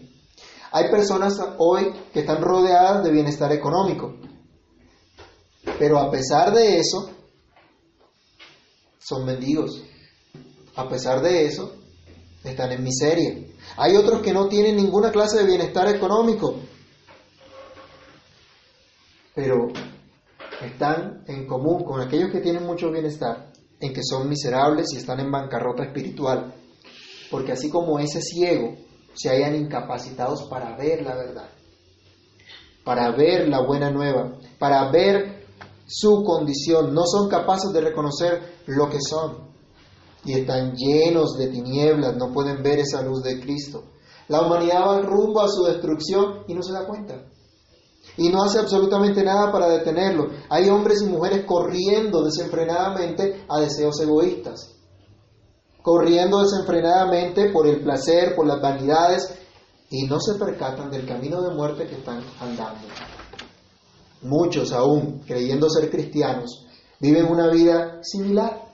Hay 0.71 0.89
personas 0.89 1.37
hoy 1.57 1.91
que 2.13 2.21
están 2.21 2.41
rodeadas 2.41 3.03
de 3.03 3.11
bienestar 3.11 3.51
económico, 3.51 4.15
pero 5.77 5.99
a 5.99 6.09
pesar 6.09 6.53
de 6.53 6.79
eso, 6.79 7.09
son 8.97 9.25
mendigos. 9.25 9.83
A 10.77 10.87
pesar 10.87 11.21
de 11.21 11.47
eso, 11.47 11.84
están 12.51 12.71
en 12.71 12.83
miseria. 12.83 13.35
Hay 13.77 13.95
otros 13.95 14.21
que 14.21 14.33
no 14.33 14.47
tienen 14.47 14.75
ninguna 14.75 15.11
clase 15.11 15.37
de 15.37 15.45
bienestar 15.45 15.87
económico, 15.87 16.55
pero 19.33 19.67
están 20.63 21.23
en 21.27 21.45
común 21.45 21.83
con 21.83 22.01
aquellos 22.01 22.31
que 22.31 22.39
tienen 22.39 22.65
mucho 22.65 22.91
bienestar, 22.91 23.51
en 23.79 23.93
que 23.93 24.01
son 24.03 24.29
miserables 24.29 24.87
y 24.93 24.97
están 24.97 25.19
en 25.19 25.31
bancarrota 25.31 25.83
espiritual, 25.83 26.53
porque 27.29 27.51
así 27.51 27.69
como 27.69 27.99
ese 27.99 28.21
ciego 28.21 28.75
se 29.13 29.29
hayan 29.29 29.55
incapacitados 29.55 30.43
para 30.49 30.75
ver 30.77 31.03
la 31.03 31.15
verdad, 31.15 31.49
para 32.83 33.11
ver 33.11 33.47
la 33.49 33.61
buena 33.61 33.89
nueva, 33.89 34.37
para 34.59 34.89
ver 34.91 35.45
su 35.87 36.23
condición, 36.23 36.93
no 36.93 37.03
son 37.05 37.29
capaces 37.29 37.71
de 37.71 37.81
reconocer 37.81 38.55
lo 38.67 38.89
que 38.89 38.99
son 39.01 39.54
y 40.25 40.33
están 40.33 40.75
llenos 40.75 41.37
de 41.37 41.47
tinieblas, 41.47 42.15
no 42.17 42.33
pueden 42.33 42.63
ver 42.63 42.79
esa 42.79 43.01
luz 43.01 43.23
de 43.23 43.39
Cristo. 43.39 43.83
La 44.27 44.41
humanidad 44.41 44.81
va 44.87 45.01
rumbo 45.01 45.41
a 45.41 45.49
su 45.49 45.63
destrucción 45.63 46.43
y 46.47 46.53
no 46.53 46.63
se 46.63 46.73
da 46.73 46.85
cuenta 46.85 47.25
y 48.17 48.29
no 48.29 48.43
hace 48.43 48.59
absolutamente 48.59 49.23
nada 49.23 49.51
para 49.51 49.67
detenerlo. 49.67 50.29
Hay 50.49 50.69
hombres 50.69 51.01
y 51.01 51.07
mujeres 51.07 51.45
corriendo 51.45 52.23
desenfrenadamente 52.23 53.45
a 53.49 53.59
deseos 53.59 53.99
egoístas, 53.99 54.75
corriendo 55.81 56.41
desenfrenadamente 56.41 57.49
por 57.51 57.67
el 57.67 57.81
placer, 57.83 58.35
por 58.35 58.47
las 58.47 58.61
vanidades, 58.61 59.33
y 59.89 60.07
no 60.07 60.19
se 60.19 60.35
percatan 60.35 60.89
del 60.89 61.05
camino 61.05 61.41
de 61.41 61.53
muerte 61.53 61.85
que 61.85 61.95
están 61.95 62.21
andando. 62.39 62.87
muchos 64.21 64.71
aún, 64.71 65.21
creyendo 65.27 65.69
ser 65.69 65.91
cristianos, 65.91 66.65
viven 66.99 67.25
una 67.25 67.49
vida 67.49 67.99
similar. 68.01 68.64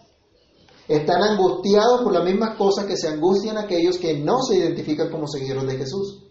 Están 0.91 1.24
angustiados 1.24 2.01
por 2.01 2.12
las 2.12 2.25
mismas 2.25 2.57
cosas 2.57 2.86
que 2.86 2.98
se 2.98 3.07
angustian 3.07 3.57
aquellos 3.57 3.98
que 3.98 4.19
no 4.19 4.41
se 4.41 4.57
identifican 4.57 5.10
como 5.10 5.25
seguidores 5.25 5.65
de 5.65 5.77
Jesús. 5.77 6.25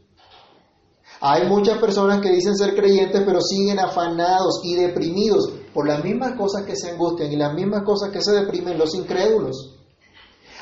Hay 1.22 1.48
muchas 1.48 1.78
personas 1.78 2.20
que 2.20 2.30
dicen 2.30 2.54
ser 2.54 2.74
creyentes, 2.74 3.22
pero 3.24 3.40
siguen 3.40 3.78
afanados 3.78 4.60
y 4.62 4.74
deprimidos 4.74 5.50
por 5.72 5.88
las 5.88 6.04
mismas 6.04 6.34
cosas 6.36 6.66
que 6.66 6.76
se 6.76 6.90
angustian 6.90 7.32
y 7.32 7.36
las 7.36 7.54
mismas 7.54 7.84
cosas 7.84 8.10
que 8.10 8.20
se 8.20 8.32
deprimen 8.32 8.76
los 8.76 8.94
incrédulos. 8.94 9.78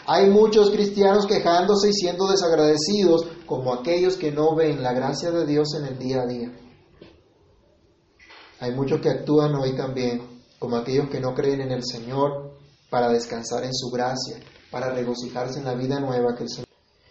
Hay 0.06 0.30
muchos 0.30 0.70
cristianos 0.70 1.26
quejándose 1.26 1.88
y 1.88 1.92
siendo 1.92 2.28
desagradecidos 2.28 3.26
como 3.46 3.74
aquellos 3.74 4.16
que 4.16 4.30
no 4.30 4.54
ven 4.54 4.80
la 4.80 4.92
gracia 4.92 5.32
de 5.32 5.44
Dios 5.44 5.74
en 5.74 5.86
el 5.86 5.98
día 5.98 6.22
a 6.22 6.26
día. 6.26 6.52
Hay 8.60 8.76
muchos 8.76 9.00
que 9.00 9.10
actúan 9.10 9.56
hoy 9.56 9.74
también 9.74 10.40
como 10.60 10.76
aquellos 10.76 11.08
que 11.08 11.18
no 11.18 11.34
creen 11.34 11.62
en 11.62 11.72
el 11.72 11.82
Señor 11.84 12.57
para 12.90 13.08
descansar 13.10 13.64
en 13.64 13.74
su 13.74 13.90
gracia, 13.90 14.38
para 14.70 14.90
regocijarse 14.90 15.58
en 15.58 15.64
la 15.64 15.74
vida 15.74 16.00
nueva 16.00 16.34
que 16.34 16.44
el 16.44 16.50
Señor. 16.50 16.68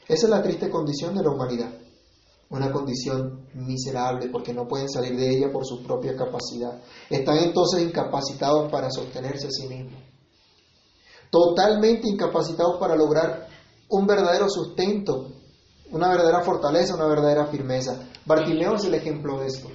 Esa 0.07 0.25
es 0.25 0.29
la 0.29 0.41
triste 0.41 0.69
condición 0.69 1.15
de 1.15 1.23
la 1.23 1.31
humanidad 1.31 1.69
una 2.49 2.71
condición 2.71 3.45
miserable 3.53 4.29
porque 4.29 4.53
no 4.53 4.67
pueden 4.67 4.89
salir 4.89 5.17
de 5.17 5.29
ella 5.29 5.51
por 5.51 5.65
su 5.65 5.83
propia 5.83 6.15
capacidad. 6.15 6.79
Están 7.09 7.37
entonces 7.39 7.81
incapacitados 7.81 8.71
para 8.71 8.89
sostenerse 8.89 9.47
a 9.47 9.51
sí 9.51 9.67
mismos. 9.67 10.01
Totalmente 11.29 12.07
incapacitados 12.07 12.77
para 12.79 12.95
lograr 12.95 13.47
un 13.89 14.07
verdadero 14.07 14.49
sustento, 14.49 15.27
una 15.91 16.09
verdadera 16.09 16.41
fortaleza, 16.41 16.95
una 16.95 17.07
verdadera 17.07 17.47
firmeza. 17.47 17.99
Bartimeo 18.25 18.75
es 18.75 18.85
el 18.85 18.93
ejemplo 18.93 19.39
de 19.39 19.47
esto. 19.47 19.67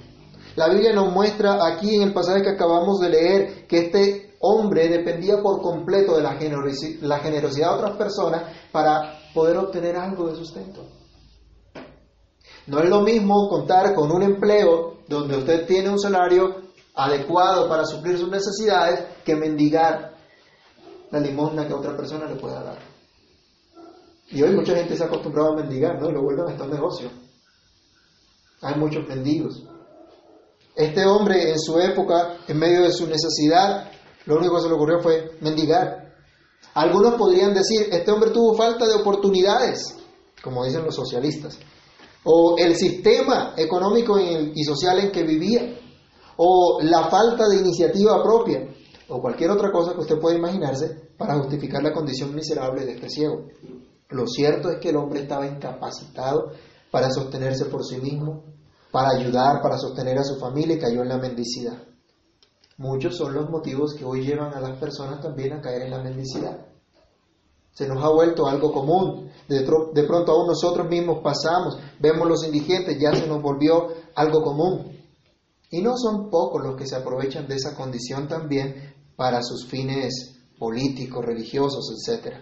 La 0.55 0.69
Biblia 0.69 0.93
nos 0.93 1.11
muestra 1.11 1.59
aquí 1.65 1.95
en 1.95 2.03
el 2.03 2.13
pasaje 2.13 2.43
que 2.43 2.49
acabamos 2.49 2.99
de 2.99 3.09
leer 3.09 3.67
que 3.67 3.85
este 3.85 4.35
hombre 4.39 4.89
dependía 4.89 5.41
por 5.41 5.61
completo 5.61 6.15
de 6.15 6.21
la 6.21 6.35
generosidad 6.35 7.69
de 7.71 7.75
otras 7.75 7.97
personas 7.97 8.43
para 8.71 9.19
poder 9.33 9.57
obtener 9.57 9.95
algo 9.95 10.27
de 10.27 10.35
sustento. 10.35 10.85
No 12.67 12.79
es 12.79 12.89
lo 12.89 13.01
mismo 13.01 13.49
contar 13.49 13.93
con 13.93 14.11
un 14.11 14.23
empleo 14.23 14.99
donde 15.07 15.37
usted 15.37 15.65
tiene 15.65 15.89
un 15.89 15.99
salario 15.99 16.55
adecuado 16.95 17.67
para 17.67 17.85
suplir 17.85 18.17
sus 18.17 18.29
necesidades 18.29 19.03
que 19.25 19.35
mendigar 19.35 20.13
la 21.11 21.19
limosna 21.19 21.67
que 21.67 21.73
otra 21.73 21.95
persona 21.95 22.25
le 22.25 22.35
pueda 22.35 22.63
dar. 22.63 22.77
Y 24.29 24.41
hoy 24.41 24.55
mucha 24.55 24.75
gente 24.75 24.95
se 24.95 25.03
ha 25.03 25.07
acostumbrado 25.07 25.53
a 25.53 25.55
mendigar, 25.57 26.01
¿no? 26.01 26.09
Y 26.09 26.13
lo 26.13 26.23
vuelven 26.23 26.47
a 26.47 26.51
estar 26.51 26.67
negocio. 26.67 27.09
Hay 28.61 28.75
muchos 28.75 29.07
mendigos. 29.07 29.63
Este 30.75 31.05
hombre 31.05 31.51
en 31.51 31.59
su 31.59 31.79
época, 31.79 32.37
en 32.47 32.57
medio 32.57 32.81
de 32.81 32.91
su 32.91 33.07
necesidad, 33.07 33.91
lo 34.25 34.37
único 34.37 34.55
que 34.55 34.61
se 34.61 34.67
le 34.69 34.73
ocurrió 34.73 34.99
fue 34.99 35.37
mendigar. 35.41 36.13
Algunos 36.73 37.15
podrían 37.15 37.53
decir, 37.53 37.87
este 37.91 38.11
hombre 38.11 38.31
tuvo 38.31 38.55
falta 38.55 38.87
de 38.87 38.95
oportunidades, 38.95 39.95
como 40.41 40.65
dicen 40.65 40.83
los 40.83 40.95
socialistas 40.95 41.59
o 42.23 42.55
el 42.57 42.75
sistema 42.75 43.53
económico 43.57 44.17
y 44.19 44.63
social 44.63 44.99
en 44.99 45.11
que 45.11 45.23
vivía, 45.23 45.77
o 46.37 46.79
la 46.81 47.09
falta 47.09 47.47
de 47.47 47.57
iniciativa 47.57 48.23
propia, 48.23 48.67
o 49.09 49.21
cualquier 49.21 49.51
otra 49.51 49.71
cosa 49.71 49.93
que 49.93 49.99
usted 49.99 50.19
pueda 50.19 50.37
imaginarse 50.37 51.11
para 51.17 51.37
justificar 51.37 51.83
la 51.83 51.93
condición 51.93 52.33
miserable 52.33 52.85
de 52.85 52.93
este 52.93 53.09
ciego. 53.09 53.47
Lo 54.09 54.25
cierto 54.27 54.69
es 54.69 54.79
que 54.79 54.89
el 54.89 54.97
hombre 54.97 55.21
estaba 55.21 55.45
incapacitado 55.45 56.51
para 56.89 57.11
sostenerse 57.11 57.65
por 57.65 57.83
sí 57.83 57.97
mismo, 57.97 58.43
para 58.93 59.09
ayudar, 59.17 59.59
para 59.63 59.79
sostener 59.79 60.19
a 60.19 60.23
su 60.23 60.35
familia 60.35 60.75
y 60.75 60.79
cayó 60.79 61.01
en 61.01 61.09
la 61.09 61.17
mendicidad. 61.17 61.81
Muchos 62.77 63.17
son 63.17 63.33
los 63.33 63.49
motivos 63.49 63.95
que 63.95 64.05
hoy 64.05 64.23
llevan 64.23 64.53
a 64.53 64.61
las 64.61 64.77
personas 64.77 65.19
también 65.19 65.53
a 65.53 65.61
caer 65.61 65.81
en 65.81 65.89
la 65.89 66.03
mendicidad. 66.03 66.67
Se 67.71 67.87
nos 67.87 68.03
ha 68.03 68.09
vuelto 68.09 68.45
algo 68.45 68.71
común. 68.71 69.31
De, 69.47 69.63
pronto 69.63 70.31
aún 70.31 70.45
nosotros 70.45 70.87
mismos 70.87 71.21
pasamos, 71.23 71.79
vemos 71.99 72.27
los 72.27 72.45
indigentes, 72.45 72.99
ya 72.99 73.15
se 73.15 73.25
nos 73.25 73.41
volvió 73.41 73.87
algo 74.13 74.43
común. 74.43 74.95
Y 75.71 75.81
no 75.81 75.97
son 75.97 76.29
pocos 76.29 76.61
los 76.63 76.75
que 76.75 76.85
se 76.85 76.95
aprovechan 76.95 77.47
de 77.47 77.55
esa 77.55 77.75
condición 77.75 78.27
también 78.27 78.93
para 79.15 79.41
sus 79.41 79.65
fines 79.65 80.35
políticos, 80.59 81.25
religiosos, 81.25 81.89
etc. 81.97 82.35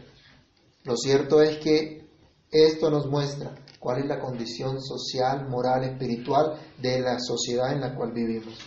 Lo 0.84 0.98
cierto 0.98 1.42
es 1.42 1.60
que 1.60 2.10
esto 2.52 2.90
nos 2.90 3.08
muestra 3.08 3.56
cuál 3.82 4.00
es 4.00 4.06
la 4.06 4.22
condición 4.22 4.82
social, 4.82 5.50
moral, 5.50 5.84
espiritual 5.84 6.54
de 6.78 7.02
la 7.02 7.20
sociedad 7.20 7.74
en 7.74 7.82
la 7.82 7.94
cual 7.94 8.14
vivimos. 8.14 8.58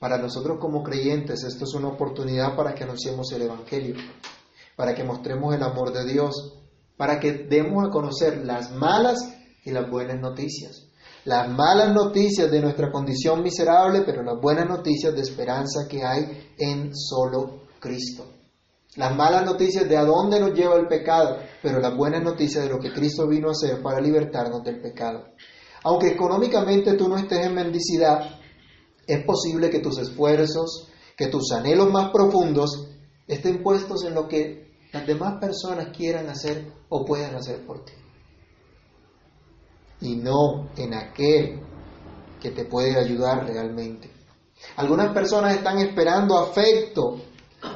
Para 0.00 0.18
nosotros 0.18 0.58
como 0.58 0.82
creyentes 0.82 1.44
esto 1.44 1.64
es 1.64 1.74
una 1.74 1.90
oportunidad 1.90 2.56
para 2.56 2.74
que 2.74 2.82
anunciemos 2.82 3.30
el 3.30 3.42
Evangelio 3.42 3.94
para 4.76 4.94
que 4.94 5.04
mostremos 5.04 5.54
el 5.54 5.62
amor 5.62 5.92
de 5.92 6.04
Dios, 6.10 6.54
para 6.96 7.20
que 7.20 7.32
demos 7.48 7.86
a 7.86 7.90
conocer 7.90 8.44
las 8.44 8.72
malas 8.72 9.18
y 9.64 9.70
las 9.70 9.88
buenas 9.90 10.20
noticias. 10.20 10.88
Las 11.24 11.48
malas 11.48 11.94
noticias 11.94 12.50
de 12.50 12.60
nuestra 12.60 12.90
condición 12.90 13.42
miserable, 13.42 14.02
pero 14.04 14.22
las 14.22 14.40
buenas 14.40 14.66
noticias 14.68 15.14
de 15.14 15.20
esperanza 15.20 15.86
que 15.88 16.04
hay 16.04 16.52
en 16.58 16.90
solo 16.96 17.62
Cristo. 17.78 18.24
Las 18.96 19.16
malas 19.16 19.44
noticias 19.46 19.88
de 19.88 19.96
a 19.96 20.04
dónde 20.04 20.38
nos 20.38 20.52
lleva 20.52 20.76
el 20.76 20.86
pecado, 20.86 21.38
pero 21.62 21.80
las 21.80 21.96
buenas 21.96 22.22
noticias 22.22 22.64
de 22.64 22.70
lo 22.70 22.78
que 22.78 22.92
Cristo 22.92 23.26
vino 23.26 23.48
a 23.48 23.52
hacer 23.52 23.82
para 23.82 24.00
libertarnos 24.00 24.62
del 24.62 24.82
pecado. 24.82 25.28
Aunque 25.84 26.08
económicamente 26.08 26.92
tú 26.94 27.08
no 27.08 27.16
estés 27.16 27.46
en 27.46 27.54
mendicidad, 27.54 28.38
es 29.06 29.24
posible 29.24 29.70
que 29.70 29.80
tus 29.80 29.98
esfuerzos, 29.98 30.88
que 31.16 31.28
tus 31.28 31.52
anhelos 31.52 31.90
más 31.90 32.10
profundos 32.10 32.88
estén 33.26 33.62
puestos 33.62 34.04
en 34.04 34.14
lo 34.14 34.28
que 34.28 34.70
las 34.92 35.06
demás 35.06 35.40
personas 35.40 35.88
quieran 35.96 36.28
hacer 36.28 36.70
o 36.90 37.04
puedan 37.04 37.34
hacer 37.34 37.64
por 37.64 37.84
ti. 37.84 37.92
Y 40.02 40.16
no 40.16 40.68
en 40.76 40.92
aquel 40.94 41.60
que 42.40 42.50
te 42.50 42.66
puede 42.66 42.98
ayudar 42.98 43.46
realmente. 43.46 44.10
Algunas 44.76 45.12
personas 45.14 45.54
están 45.54 45.78
esperando 45.78 46.36
afecto, 46.36 47.16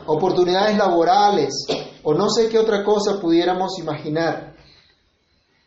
oportunidades 0.07 0.77
laborales 0.77 1.55
o 2.03 2.15
no 2.15 2.29
sé 2.31 2.49
qué 2.49 2.59
otra 2.59 2.85
cosa 2.85 3.21
pudiéramos 3.21 3.79
imaginar. 3.79 4.55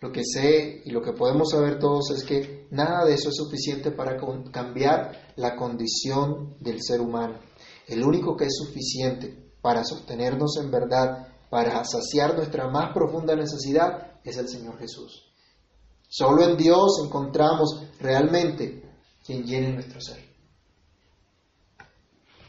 Lo 0.01 0.11
que 0.11 0.21
sé 0.23 0.81
y 0.85 0.91
lo 0.91 1.01
que 1.01 1.11
podemos 1.11 1.49
saber 1.51 1.77
todos 1.77 2.11
es 2.11 2.23
que 2.23 2.67
nada 2.71 3.03
de 3.05 3.15
eso 3.15 3.29
es 3.29 3.35
suficiente 3.35 3.91
para 3.91 4.17
cambiar 4.51 5.33
la 5.35 5.55
condición 5.57 6.55
del 6.59 6.81
ser 6.81 7.01
humano. 7.01 7.39
El 7.85 8.03
único 8.03 8.37
que 8.37 8.45
es 8.45 8.55
suficiente 8.55 9.51
para 9.61 9.83
sostenernos 9.83 10.57
en 10.61 10.71
verdad, 10.71 11.27
para 11.49 11.83
saciar 11.83 12.35
nuestra 12.35 12.69
más 12.69 12.93
profunda 12.93 13.35
necesidad, 13.35 14.19
es 14.23 14.37
el 14.37 14.47
Señor 14.47 14.77
Jesús. 14.79 15.33
Solo 16.07 16.43
en 16.43 16.55
Dios 16.55 17.01
encontramos 17.03 17.83
realmente 17.99 18.83
quien 19.25 19.43
llene 19.43 19.73
nuestro 19.73 19.99
ser. 19.99 20.28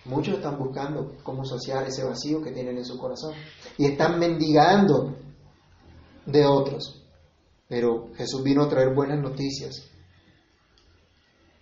Muchos 0.05 0.37
están 0.37 0.59
buscando 0.59 1.17
cómo 1.23 1.45
saciar 1.45 1.87
ese 1.87 2.05
vacío 2.05 2.43
que 2.43 2.53
tienen 2.53 2.79
en 2.79 2.85
su 2.85 2.99
corazón 2.99 3.35
y 3.77 3.87
están 3.87 4.19
mendigando 4.19 5.15
de 6.25 6.47
otros. 6.47 7.05
Pero 7.69 8.09
Jesús 8.17 8.43
vino 8.43 8.63
a 8.63 8.69
traer 8.69 8.95
buenas 8.95 9.21
noticias 9.21 9.87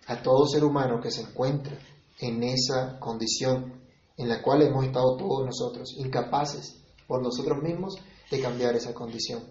a 0.07 0.23
todo 0.23 0.47
ser 0.47 0.65
humano 0.65 1.01
que 1.01 1.11
se 1.11 1.23
encuentra 1.23 1.79
en 2.21 2.43
esa 2.43 2.99
condición 2.99 3.79
en 4.17 4.29
la 4.29 4.43
cual 4.43 4.63
hemos 4.63 4.85
estado 4.85 5.17
todos 5.17 5.45
nosotros, 5.45 5.95
incapaces 5.97 6.77
por 7.07 7.23
nosotros 7.23 7.63
mismos 7.63 7.95
de 8.31 8.41
cambiar 8.41 8.75
esa 8.75 8.95
condición. 8.95 9.43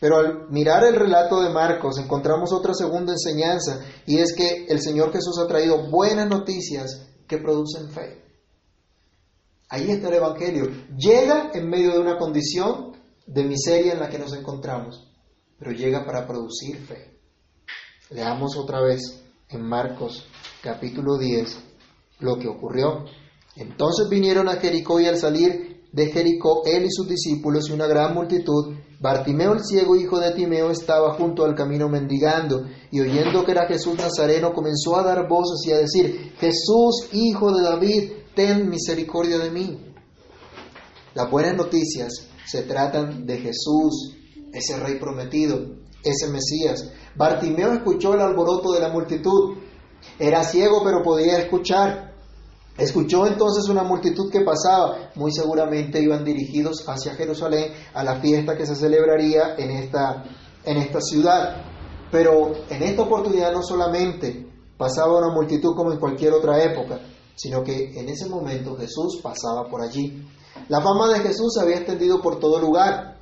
Pero 0.00 0.18
al 0.18 0.50
mirar 0.50 0.84
el 0.84 0.94
relato 0.94 1.40
de 1.40 1.50
Marcos 1.50 1.98
encontramos 1.98 2.52
otra 2.52 2.74
segunda 2.74 3.12
enseñanza 3.12 3.80
y 4.06 4.18
es 4.18 4.34
que 4.34 4.66
el 4.66 4.80
Señor 4.80 5.12
Jesús 5.12 5.38
ha 5.38 5.46
traído 5.46 5.90
buenas 5.90 6.28
noticias 6.28 7.06
que 7.26 7.38
producen 7.38 7.90
fe. 7.90 8.25
Ahí 9.68 9.90
está 9.90 10.08
el 10.08 10.14
Evangelio. 10.14 10.70
Llega 10.96 11.50
en 11.52 11.68
medio 11.68 11.92
de 11.92 11.98
una 11.98 12.18
condición 12.18 12.92
de 13.26 13.44
miseria 13.44 13.92
en 13.92 14.00
la 14.00 14.08
que 14.08 14.18
nos 14.18 14.32
encontramos, 14.32 15.12
pero 15.58 15.72
llega 15.72 16.04
para 16.04 16.26
producir 16.26 16.76
fe. 16.78 17.18
Leamos 18.10 18.56
otra 18.56 18.80
vez 18.80 19.24
en 19.48 19.62
Marcos 19.62 20.26
capítulo 20.62 21.18
10 21.18 21.58
lo 22.20 22.38
que 22.38 22.48
ocurrió. 22.48 23.04
Entonces 23.56 24.08
vinieron 24.08 24.48
a 24.48 24.56
Jericó 24.56 25.00
y 25.00 25.06
al 25.06 25.18
salir 25.18 25.84
de 25.92 26.06
Jericó 26.12 26.62
él 26.64 26.84
y 26.84 26.90
sus 26.90 27.08
discípulos 27.08 27.68
y 27.68 27.72
una 27.72 27.86
gran 27.86 28.14
multitud, 28.14 28.74
Bartimeo 28.98 29.52
el 29.52 29.64
ciego, 29.64 29.96
hijo 29.96 30.18
de 30.18 30.32
Timeo, 30.32 30.70
estaba 30.70 31.14
junto 31.14 31.44
al 31.44 31.54
camino 31.54 31.88
mendigando, 31.88 32.64
y 32.90 33.00
oyendo 33.00 33.44
que 33.44 33.52
era 33.52 33.66
Jesús 33.66 33.94
Nazareno, 33.98 34.54
comenzó 34.54 34.96
a 34.96 35.02
dar 35.02 35.28
voces 35.28 35.66
y 35.66 35.72
a 35.72 35.78
decir, 35.78 36.32
Jesús, 36.38 37.08
hijo 37.12 37.52
de 37.52 37.62
David, 37.62 38.12
ten 38.36 38.68
misericordia 38.68 39.38
de 39.38 39.50
mí. 39.50 39.80
Las 41.14 41.30
buenas 41.30 41.56
noticias 41.56 42.28
se 42.44 42.62
tratan 42.62 43.26
de 43.26 43.38
Jesús, 43.38 44.14
ese 44.52 44.78
rey 44.78 45.00
prometido, 45.00 45.58
ese 46.04 46.28
Mesías. 46.28 46.92
Bartimeo 47.16 47.72
escuchó 47.72 48.12
el 48.12 48.20
alboroto 48.20 48.72
de 48.72 48.80
la 48.80 48.90
multitud. 48.90 49.56
Era 50.18 50.44
ciego, 50.44 50.82
pero 50.84 51.02
podía 51.02 51.38
escuchar. 51.38 52.14
Escuchó 52.76 53.26
entonces 53.26 53.70
una 53.70 53.82
multitud 53.82 54.30
que 54.30 54.42
pasaba, 54.42 55.10
muy 55.14 55.32
seguramente 55.32 56.02
iban 56.02 56.22
dirigidos 56.22 56.86
hacia 56.86 57.14
Jerusalén 57.14 57.72
a 57.94 58.04
la 58.04 58.20
fiesta 58.20 58.54
que 58.54 58.66
se 58.66 58.76
celebraría 58.76 59.54
en 59.56 59.70
esta, 59.70 60.24
en 60.62 60.76
esta 60.76 61.00
ciudad. 61.00 61.64
Pero 62.12 62.52
en 62.68 62.82
esta 62.82 63.02
oportunidad 63.02 63.50
no 63.52 63.62
solamente 63.62 64.46
pasaba 64.76 65.18
una 65.18 65.34
multitud 65.34 65.74
como 65.74 65.90
en 65.90 65.98
cualquier 65.98 66.34
otra 66.34 66.62
época, 66.62 67.00
sino 67.36 67.62
que 67.62 67.92
en 67.98 68.08
ese 68.08 68.26
momento 68.26 68.76
Jesús 68.76 69.20
pasaba 69.22 69.68
por 69.68 69.82
allí. 69.82 70.26
La 70.68 70.80
fama 70.80 71.12
de 71.12 71.20
Jesús 71.20 71.54
se 71.54 71.60
había 71.60 71.76
extendido 71.76 72.20
por 72.20 72.40
todo 72.40 72.58
lugar 72.58 73.20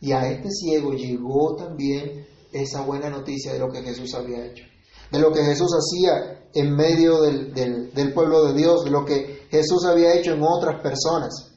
y 0.00 0.12
a 0.12 0.28
este 0.28 0.50
ciego 0.50 0.92
llegó 0.92 1.56
también 1.56 2.26
esa 2.52 2.82
buena 2.82 3.08
noticia 3.08 3.52
de 3.52 3.58
lo 3.58 3.70
que 3.70 3.82
Jesús 3.82 4.14
había 4.14 4.44
hecho, 4.44 4.64
de 5.10 5.18
lo 5.18 5.32
que 5.32 5.42
Jesús 5.42 5.70
hacía 5.72 6.48
en 6.52 6.76
medio 6.76 7.22
del, 7.22 7.52
del, 7.52 8.12
pueblo 8.12 8.44
de 8.44 8.54
Dios, 8.54 8.84
de 8.84 8.90
lo 8.90 9.04
que 9.04 9.46
Jesús 9.50 9.84
había 9.86 10.14
hecho 10.14 10.34
en 10.34 10.42
otras 10.42 10.80
personas. 10.80 11.52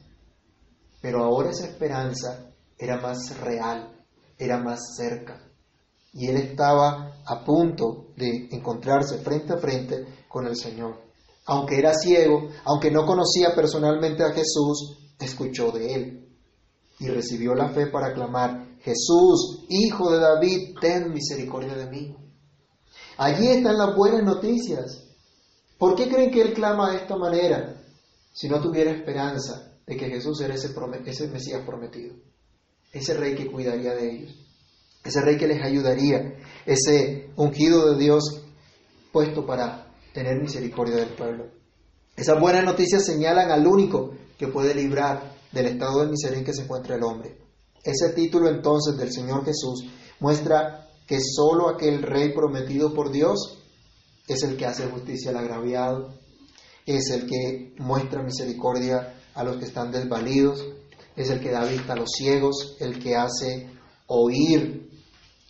Pero 1.00 1.22
ahora 1.22 1.50
esa 1.50 1.66
esperanza 1.66 2.50
era 2.76 3.00
más 3.00 3.38
real, 3.38 3.92
era 4.38 4.58
más 4.58 4.80
cerca. 4.96 5.44
Y 6.12 6.26
él 6.26 6.38
estaba 6.38 7.20
a 7.24 7.44
punto 7.44 8.08
de 8.16 8.48
encontrarse 8.50 9.18
frente 9.18 9.52
a 9.52 9.58
frente 9.58 10.24
con 10.26 10.46
el 10.46 10.56
Señor. 10.56 11.07
Aunque 11.48 11.78
era 11.78 11.94
ciego, 11.94 12.50
aunque 12.64 12.90
no 12.90 13.06
conocía 13.06 13.54
personalmente 13.54 14.22
a 14.22 14.32
Jesús, 14.32 14.98
escuchó 15.18 15.72
de 15.72 15.94
él 15.94 16.28
y 17.00 17.08
recibió 17.08 17.54
la 17.54 17.70
fe 17.70 17.86
para 17.86 18.12
clamar, 18.12 18.76
Jesús, 18.80 19.64
Hijo 19.70 20.12
de 20.12 20.18
David, 20.18 20.76
ten 20.78 21.10
misericordia 21.10 21.74
de 21.74 21.86
mí. 21.86 22.14
Allí 23.16 23.48
están 23.48 23.78
las 23.78 23.96
buenas 23.96 24.22
noticias. 24.24 25.04
¿Por 25.78 25.94
qué 25.94 26.08
creen 26.08 26.30
que 26.30 26.42
él 26.42 26.52
clama 26.52 26.90
de 26.90 26.98
esta 26.98 27.16
manera 27.16 27.82
si 28.30 28.46
no 28.46 28.60
tuviera 28.60 28.90
esperanza 28.90 29.72
de 29.86 29.96
que 29.96 30.10
Jesús 30.10 30.42
era 30.42 30.54
ese, 30.54 30.74
ese 31.06 31.28
Mesías 31.28 31.62
prometido? 31.64 32.14
Ese 32.92 33.14
rey 33.14 33.34
que 33.34 33.50
cuidaría 33.50 33.94
de 33.94 34.10
ellos, 34.10 34.34
ese 35.02 35.22
rey 35.22 35.38
que 35.38 35.48
les 35.48 35.64
ayudaría, 35.64 36.34
ese 36.66 37.30
ungido 37.36 37.90
de 37.90 37.98
Dios 37.98 38.42
puesto 39.12 39.46
para 39.46 39.87
tener 40.12 40.40
misericordia 40.40 40.96
del 40.96 41.10
pueblo. 41.10 41.46
Esas 42.16 42.40
buenas 42.40 42.64
noticias 42.64 43.04
señalan 43.04 43.50
al 43.50 43.66
único 43.66 44.14
que 44.36 44.48
puede 44.48 44.74
librar 44.74 45.36
del 45.52 45.66
estado 45.66 46.04
de 46.04 46.10
miseria 46.10 46.38
en 46.38 46.44
que 46.44 46.52
se 46.52 46.62
encuentra 46.62 46.96
el 46.96 47.02
hombre. 47.02 47.38
Ese 47.82 48.10
título 48.10 48.48
entonces 48.48 48.96
del 48.96 49.12
Señor 49.12 49.44
Jesús 49.44 49.84
muestra 50.20 50.88
que 51.06 51.20
sólo 51.20 51.68
aquel 51.68 52.02
rey 52.02 52.32
prometido 52.32 52.92
por 52.92 53.10
Dios 53.10 53.58
es 54.26 54.42
el 54.42 54.56
que 54.56 54.66
hace 54.66 54.88
justicia 54.88 55.30
al 55.30 55.38
agraviado, 55.38 56.18
es 56.84 57.10
el 57.10 57.26
que 57.26 57.74
muestra 57.78 58.22
misericordia 58.22 59.14
a 59.34 59.44
los 59.44 59.56
que 59.56 59.64
están 59.64 59.90
desvalidos, 59.90 60.64
es 61.16 61.30
el 61.30 61.40
que 61.40 61.50
da 61.50 61.64
vista 61.64 61.94
a 61.94 61.96
los 61.96 62.10
ciegos, 62.10 62.76
el 62.80 62.98
que 62.98 63.16
hace 63.16 63.70
oír 64.06 64.90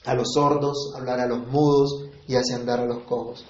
a 0.04 0.14
los 0.14 0.32
sordos, 0.32 0.92
hablar 0.96 1.20
a 1.20 1.26
los 1.26 1.46
mudos 1.48 2.08
y 2.26 2.36
hace 2.36 2.54
andar 2.54 2.80
a 2.80 2.86
los 2.86 3.04
cojos. 3.04 3.44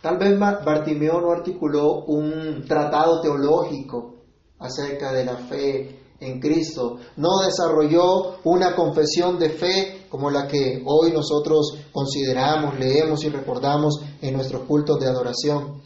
Tal 0.00 0.18
vez 0.18 0.38
Bartimeo 0.38 1.20
no 1.20 1.32
articuló 1.32 2.04
un 2.04 2.64
tratado 2.66 3.20
teológico 3.20 4.14
acerca 4.58 5.12
de 5.12 5.24
la 5.24 5.36
fe 5.36 6.06
en 6.20 6.40
Cristo. 6.40 6.98
No 7.16 7.28
desarrolló 7.44 8.38
una 8.44 8.74
confesión 8.74 9.38
de 9.38 9.50
fe 9.50 10.06
como 10.08 10.30
la 10.30 10.46
que 10.46 10.82
hoy 10.86 11.12
nosotros 11.12 11.78
consideramos, 11.92 12.78
leemos 12.78 13.24
y 13.24 13.28
recordamos 13.28 14.00
en 14.20 14.34
nuestros 14.34 14.62
cultos 14.62 14.98
de 15.00 15.08
adoración. 15.08 15.82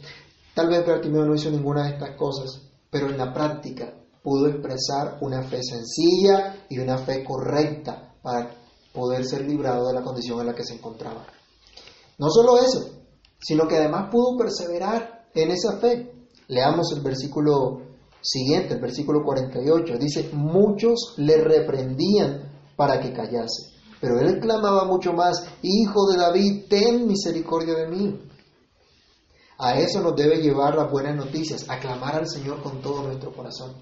Tal 0.53 0.69
vez 0.69 0.85
Bartimeo 0.85 1.25
no 1.25 1.35
hizo 1.35 1.49
ninguna 1.49 1.83
de 1.83 1.93
estas 1.93 2.15
cosas, 2.17 2.61
pero 2.89 3.09
en 3.09 3.17
la 3.17 3.33
práctica 3.33 3.93
pudo 4.21 4.47
expresar 4.47 5.17
una 5.21 5.41
fe 5.43 5.61
sencilla 5.63 6.65
y 6.69 6.79
una 6.79 6.97
fe 6.97 7.23
correcta 7.23 8.15
para 8.21 8.51
poder 8.93 9.25
ser 9.25 9.41
librado 9.47 9.87
de 9.87 9.93
la 9.93 10.03
condición 10.03 10.39
en 10.41 10.47
la 10.47 10.55
que 10.55 10.63
se 10.63 10.75
encontraba. 10.75 11.25
No 12.17 12.29
solo 12.29 12.59
eso, 12.59 13.00
sino 13.41 13.67
que 13.67 13.77
además 13.77 14.09
pudo 14.11 14.37
perseverar 14.37 15.27
en 15.33 15.51
esa 15.51 15.77
fe. 15.79 16.11
Leamos 16.47 16.93
el 16.95 17.01
versículo 17.01 17.81
siguiente, 18.21 18.75
el 18.75 18.81
versículo 18.81 19.23
48, 19.23 19.97
dice, 19.97 20.29
muchos 20.33 21.15
le 21.17 21.37
reprendían 21.37 22.51
para 22.75 22.99
que 22.99 23.13
callase, 23.13 23.73
pero 23.99 24.19
él 24.19 24.39
clamaba 24.39 24.85
mucho 24.85 25.13
más, 25.13 25.43
Hijo 25.61 26.11
de 26.11 26.17
David, 26.17 26.65
ten 26.69 27.07
misericordia 27.07 27.73
de 27.75 27.87
mí. 27.87 28.19
A 29.57 29.77
eso 29.77 30.01
nos 30.01 30.15
debe 30.15 30.41
llevar 30.41 30.75
las 30.75 30.91
buenas 30.91 31.15
noticias, 31.15 31.69
a 31.69 31.79
clamar 31.79 32.15
al 32.15 32.27
Señor 32.27 32.61
con 32.61 32.81
todo 32.81 33.03
nuestro 33.03 33.31
corazón, 33.31 33.75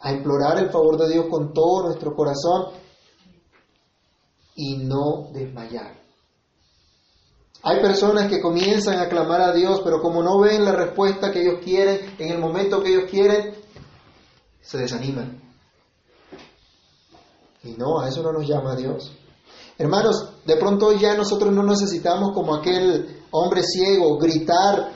a 0.00 0.12
implorar 0.12 0.58
el 0.58 0.70
favor 0.70 0.96
de 0.96 1.12
Dios 1.12 1.26
con 1.28 1.52
todo 1.52 1.86
nuestro 1.86 2.14
corazón 2.14 2.72
y 4.54 4.76
no 4.78 5.28
desmayar. 5.32 6.05
Hay 7.68 7.80
personas 7.80 8.28
que 8.28 8.40
comienzan 8.40 9.00
a 9.00 9.08
clamar 9.08 9.40
a 9.40 9.52
Dios, 9.52 9.80
pero 9.82 10.00
como 10.00 10.22
no 10.22 10.38
ven 10.38 10.64
la 10.64 10.70
respuesta 10.70 11.32
que 11.32 11.40
ellos 11.40 11.58
quieren 11.64 12.14
en 12.16 12.30
el 12.30 12.38
momento 12.38 12.80
que 12.80 12.90
ellos 12.90 13.10
quieren, 13.10 13.56
se 14.60 14.78
desaniman. 14.78 15.42
Y 17.64 17.72
no, 17.72 17.98
a 17.98 18.08
eso 18.08 18.22
no 18.22 18.30
nos 18.30 18.46
llama 18.46 18.76
Dios. 18.76 19.10
Hermanos, 19.76 20.34
de 20.44 20.56
pronto 20.58 20.92
ya 20.92 21.16
nosotros 21.16 21.52
no 21.52 21.64
necesitamos 21.64 22.30
como 22.32 22.54
aquel 22.54 23.24
hombre 23.32 23.64
ciego 23.64 24.16
gritar, 24.16 24.92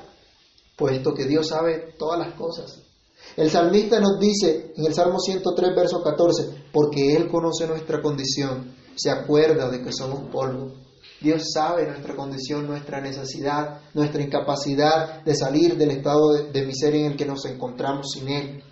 puesto 0.77 1.13
que 1.13 1.25
Dios 1.25 1.49
sabe 1.49 1.97
todas 1.99 2.21
las 2.21 2.35
cosas. 2.35 2.83
El 3.37 3.51
salmista 3.51 3.99
nos 3.99 4.21
dice 4.21 4.75
en 4.77 4.87
el 4.87 4.95
Salmo 4.95 5.19
103, 5.19 5.75
verso 5.75 6.05
14, 6.05 6.67
porque 6.73 7.17
Él 7.17 7.29
conoce 7.29 7.67
nuestra 7.67 8.01
condición, 8.01 8.77
se 8.95 9.11
acuerda 9.11 9.69
de 9.69 9.83
que 9.83 9.93
somos 9.93 10.31
polvo. 10.31 10.90
Dios 11.21 11.51
sabe 11.53 11.87
nuestra 11.87 12.17
condición, 12.17 12.67
nuestra 12.67 13.01
necesidad, 13.01 13.81
nuestra 13.93 14.23
incapacidad 14.23 15.23
de 15.23 15.35
salir 15.35 15.77
del 15.77 15.91
estado 15.91 16.33
de, 16.51 16.67
miseria 16.67 17.01
en 17.01 17.13
el 17.13 17.17
que 17.17 17.27
nos 17.27 17.45
encontramos 17.45 18.13
sin 18.13 18.29
Él. 18.29 18.65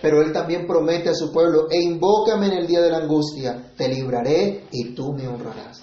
Pero 0.00 0.22
Él 0.22 0.32
también 0.32 0.66
promete 0.66 1.10
a 1.10 1.14
su 1.14 1.30
pueblo, 1.30 1.68
e 1.70 1.82
invócame 1.82 2.46
en 2.46 2.52
el 2.54 2.66
día 2.66 2.80
de 2.80 2.90
la 2.90 2.98
angustia, 2.98 3.72
te 3.76 3.88
libraré 3.88 4.64
y 4.70 4.94
tú 4.94 5.12
me 5.12 5.28
honrarás. 5.28 5.82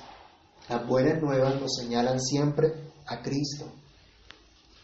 Las 0.70 0.88
buenas 0.88 1.22
nuevas 1.22 1.60
nos 1.60 1.76
señalan 1.76 2.20
siempre 2.20 2.74
a 3.06 3.22
Cristo. 3.22 3.66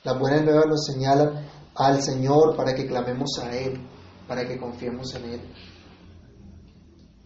Las 0.04 0.20
buenas 0.20 0.44
nuevas 0.44 0.66
nos 0.68 0.86
señalan 0.86 1.48
al 1.76 2.02
Señor 2.02 2.56
para 2.56 2.76
que 2.76 2.86
clamemos 2.86 3.40
a 3.42 3.56
Él, 3.56 3.80
para 4.28 4.48
que 4.48 4.58
confiemos 4.58 5.14
en 5.16 5.26
Él. 5.26 5.42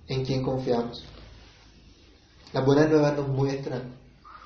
¿En 0.08 0.26
quién 0.26 0.44
confiamos? 0.44 1.06
Las 2.54 2.66
buenas 2.66 2.90
nuevas 2.90 3.16
nos 3.16 3.30
muestran 3.30 3.98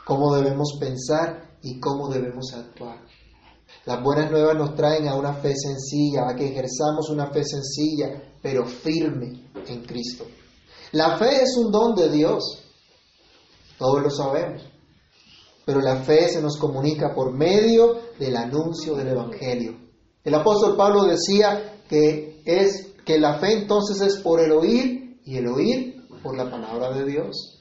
cómo 0.05 0.35
debemos 0.35 0.77
pensar 0.79 1.57
y 1.63 1.79
cómo 1.79 2.07
debemos 2.09 2.53
actuar. 2.53 2.99
Las 3.85 4.03
buenas 4.03 4.29
nuevas 4.29 4.55
nos 4.55 4.75
traen 4.75 5.07
a 5.07 5.15
una 5.15 5.33
fe 5.33 5.55
sencilla, 5.55 6.29
a 6.29 6.35
que 6.35 6.49
ejerzamos 6.49 7.09
una 7.09 7.31
fe 7.31 7.43
sencilla, 7.43 8.21
pero 8.41 8.65
firme 8.65 9.49
en 9.67 9.83
Cristo. 9.85 10.25
La 10.91 11.17
fe 11.17 11.41
es 11.41 11.57
un 11.57 11.71
don 11.71 11.95
de 11.95 12.09
Dios, 12.09 12.63
todos 13.79 14.03
lo 14.03 14.09
sabemos, 14.11 14.63
pero 15.65 15.81
la 15.81 15.97
fe 15.97 16.29
se 16.29 16.41
nos 16.41 16.57
comunica 16.57 17.13
por 17.13 17.33
medio 17.33 17.99
del 18.19 18.35
anuncio 18.37 18.95
del 18.95 19.09
Evangelio. 19.09 19.77
El 20.23 20.35
apóstol 20.35 20.77
Pablo 20.77 21.03
decía 21.03 21.81
que 21.89 22.41
es 22.45 22.93
que 23.03 23.19
la 23.19 23.39
fe 23.39 23.53
entonces 23.53 23.99
es 24.01 24.17
por 24.17 24.39
el 24.39 24.51
oír 24.51 25.19
y 25.25 25.37
el 25.37 25.47
oír 25.47 26.07
por 26.21 26.37
la 26.37 26.49
palabra 26.49 26.91
de 26.91 27.05
Dios. 27.05 27.54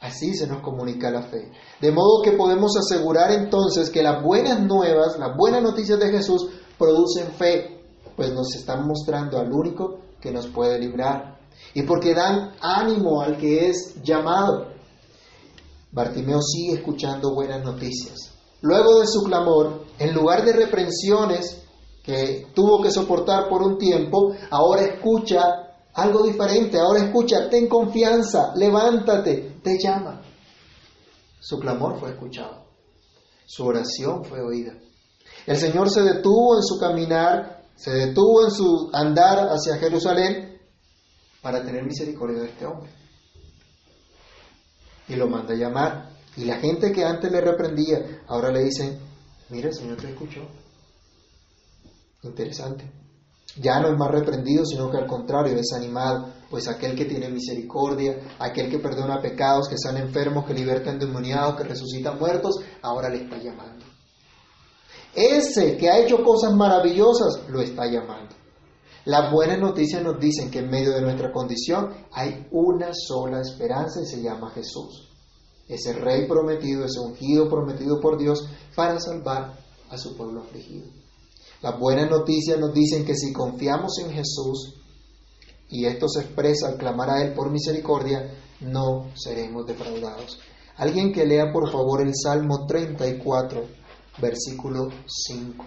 Así 0.00 0.34
se 0.34 0.46
nos 0.46 0.62
comunica 0.62 1.10
la 1.10 1.22
fe. 1.22 1.50
De 1.80 1.90
modo 1.90 2.22
que 2.22 2.32
podemos 2.32 2.76
asegurar 2.76 3.32
entonces 3.32 3.90
que 3.90 4.02
las 4.02 4.22
buenas 4.22 4.60
nuevas, 4.60 5.18
las 5.18 5.36
buenas 5.36 5.62
noticias 5.62 5.98
de 5.98 6.10
Jesús 6.10 6.48
producen 6.78 7.32
fe, 7.32 7.82
pues 8.14 8.32
nos 8.32 8.54
están 8.54 8.86
mostrando 8.86 9.38
al 9.38 9.52
único 9.52 9.98
que 10.20 10.30
nos 10.30 10.46
puede 10.46 10.78
librar. 10.78 11.38
Y 11.74 11.82
porque 11.82 12.14
dan 12.14 12.52
ánimo 12.60 13.20
al 13.22 13.36
que 13.36 13.68
es 13.68 14.00
llamado. 14.02 14.68
Bartimeo 15.90 16.40
sigue 16.42 16.74
escuchando 16.74 17.34
buenas 17.34 17.64
noticias. 17.64 18.32
Luego 18.60 19.00
de 19.00 19.06
su 19.06 19.22
clamor, 19.24 19.84
en 19.98 20.14
lugar 20.14 20.44
de 20.44 20.52
reprensiones 20.52 21.62
que 22.04 22.46
tuvo 22.54 22.82
que 22.82 22.90
soportar 22.90 23.48
por 23.48 23.62
un 23.62 23.78
tiempo, 23.78 24.32
ahora 24.50 24.82
escucha 24.82 25.68
algo 25.94 26.22
diferente. 26.22 26.78
Ahora 26.78 27.04
escucha, 27.04 27.48
ten 27.48 27.68
confianza, 27.68 28.52
levántate, 28.54 29.47
llama. 29.76 30.22
Su 31.40 31.58
clamor 31.58 31.98
fue 31.98 32.10
escuchado. 32.10 32.64
Su 33.46 33.66
oración 33.66 34.24
fue 34.24 34.40
oída. 34.40 34.74
El 35.46 35.56
Señor 35.56 35.90
se 35.90 36.02
detuvo 36.02 36.56
en 36.56 36.62
su 36.62 36.78
caminar, 36.78 37.64
se 37.74 37.90
detuvo 37.90 38.44
en 38.44 38.50
su 38.50 38.90
andar 38.92 39.48
hacia 39.50 39.78
Jerusalén 39.78 40.60
para 41.42 41.62
tener 41.64 41.84
misericordia 41.84 42.40
de 42.40 42.48
este 42.48 42.66
hombre. 42.66 42.90
Y 45.08 45.16
lo 45.16 45.28
manda 45.28 45.54
a 45.54 45.56
llamar. 45.56 46.10
Y 46.36 46.44
la 46.44 46.58
gente 46.58 46.92
que 46.92 47.04
antes 47.04 47.32
le 47.32 47.40
reprendía, 47.40 48.22
ahora 48.28 48.52
le 48.52 48.62
dicen, 48.62 48.98
mira, 49.48 49.68
el 49.68 49.74
Señor 49.74 49.96
te 49.96 50.10
escuchó. 50.10 50.46
Interesante. 52.22 53.07
Ya 53.60 53.80
no 53.80 53.88
es 53.88 53.98
más 53.98 54.10
reprendido, 54.10 54.64
sino 54.64 54.90
que 54.90 54.98
al 54.98 55.06
contrario 55.06 55.56
es 55.56 55.72
animado, 55.72 56.28
pues 56.50 56.68
aquel 56.68 56.94
que 56.94 57.04
tiene 57.04 57.28
misericordia, 57.28 58.18
aquel 58.38 58.70
que 58.70 58.78
perdona 58.78 59.20
pecados, 59.20 59.68
que 59.68 59.74
están 59.74 59.96
enfermos, 59.96 60.44
que 60.46 60.54
liberta 60.54 60.90
endemoniados, 60.90 61.56
que 61.56 61.64
resucita 61.64 62.12
muertos, 62.12 62.56
ahora 62.82 63.08
le 63.08 63.22
está 63.22 63.36
llamando. 63.38 63.84
Ese 65.14 65.76
que 65.76 65.90
ha 65.90 65.98
hecho 65.98 66.22
cosas 66.22 66.54
maravillosas, 66.54 67.48
lo 67.48 67.60
está 67.60 67.86
llamando. 67.86 68.36
Las 69.04 69.32
buenas 69.32 69.58
noticias 69.58 70.02
nos 70.02 70.20
dicen 70.20 70.50
que 70.50 70.58
en 70.58 70.70
medio 70.70 70.92
de 70.92 71.00
nuestra 71.00 71.32
condición 71.32 71.94
hay 72.12 72.46
una 72.50 72.90
sola 72.92 73.40
esperanza 73.40 74.00
y 74.02 74.06
se 74.06 74.22
llama 74.22 74.50
Jesús. 74.50 75.08
Ese 75.66 75.94
rey 75.94 76.26
prometido, 76.28 76.84
ese 76.84 77.00
ungido 77.00 77.48
prometido 77.48 78.00
por 78.00 78.18
Dios 78.18 78.46
para 78.76 79.00
salvar 79.00 79.58
a 79.90 79.96
su 79.98 80.16
pueblo 80.16 80.42
afligido. 80.42 80.97
Las 81.60 81.78
buenas 81.78 82.08
noticias 82.08 82.58
nos 82.58 82.72
dicen 82.72 83.04
que 83.04 83.16
si 83.16 83.32
confiamos 83.32 83.98
en 83.98 84.12
Jesús, 84.12 84.74
y 85.68 85.86
esto 85.86 86.08
se 86.08 86.20
expresa 86.20 86.68
al 86.68 86.78
clamar 86.78 87.10
a 87.10 87.22
Él 87.22 87.34
por 87.34 87.50
misericordia, 87.50 88.32
no 88.60 89.10
seremos 89.14 89.66
defraudados. 89.66 90.38
Alguien 90.76 91.12
que 91.12 91.26
lea 91.26 91.52
por 91.52 91.70
favor 91.70 92.00
el 92.00 92.12
Salmo 92.14 92.64
34, 92.66 93.66
versículo 94.20 94.88
5. 95.06 95.66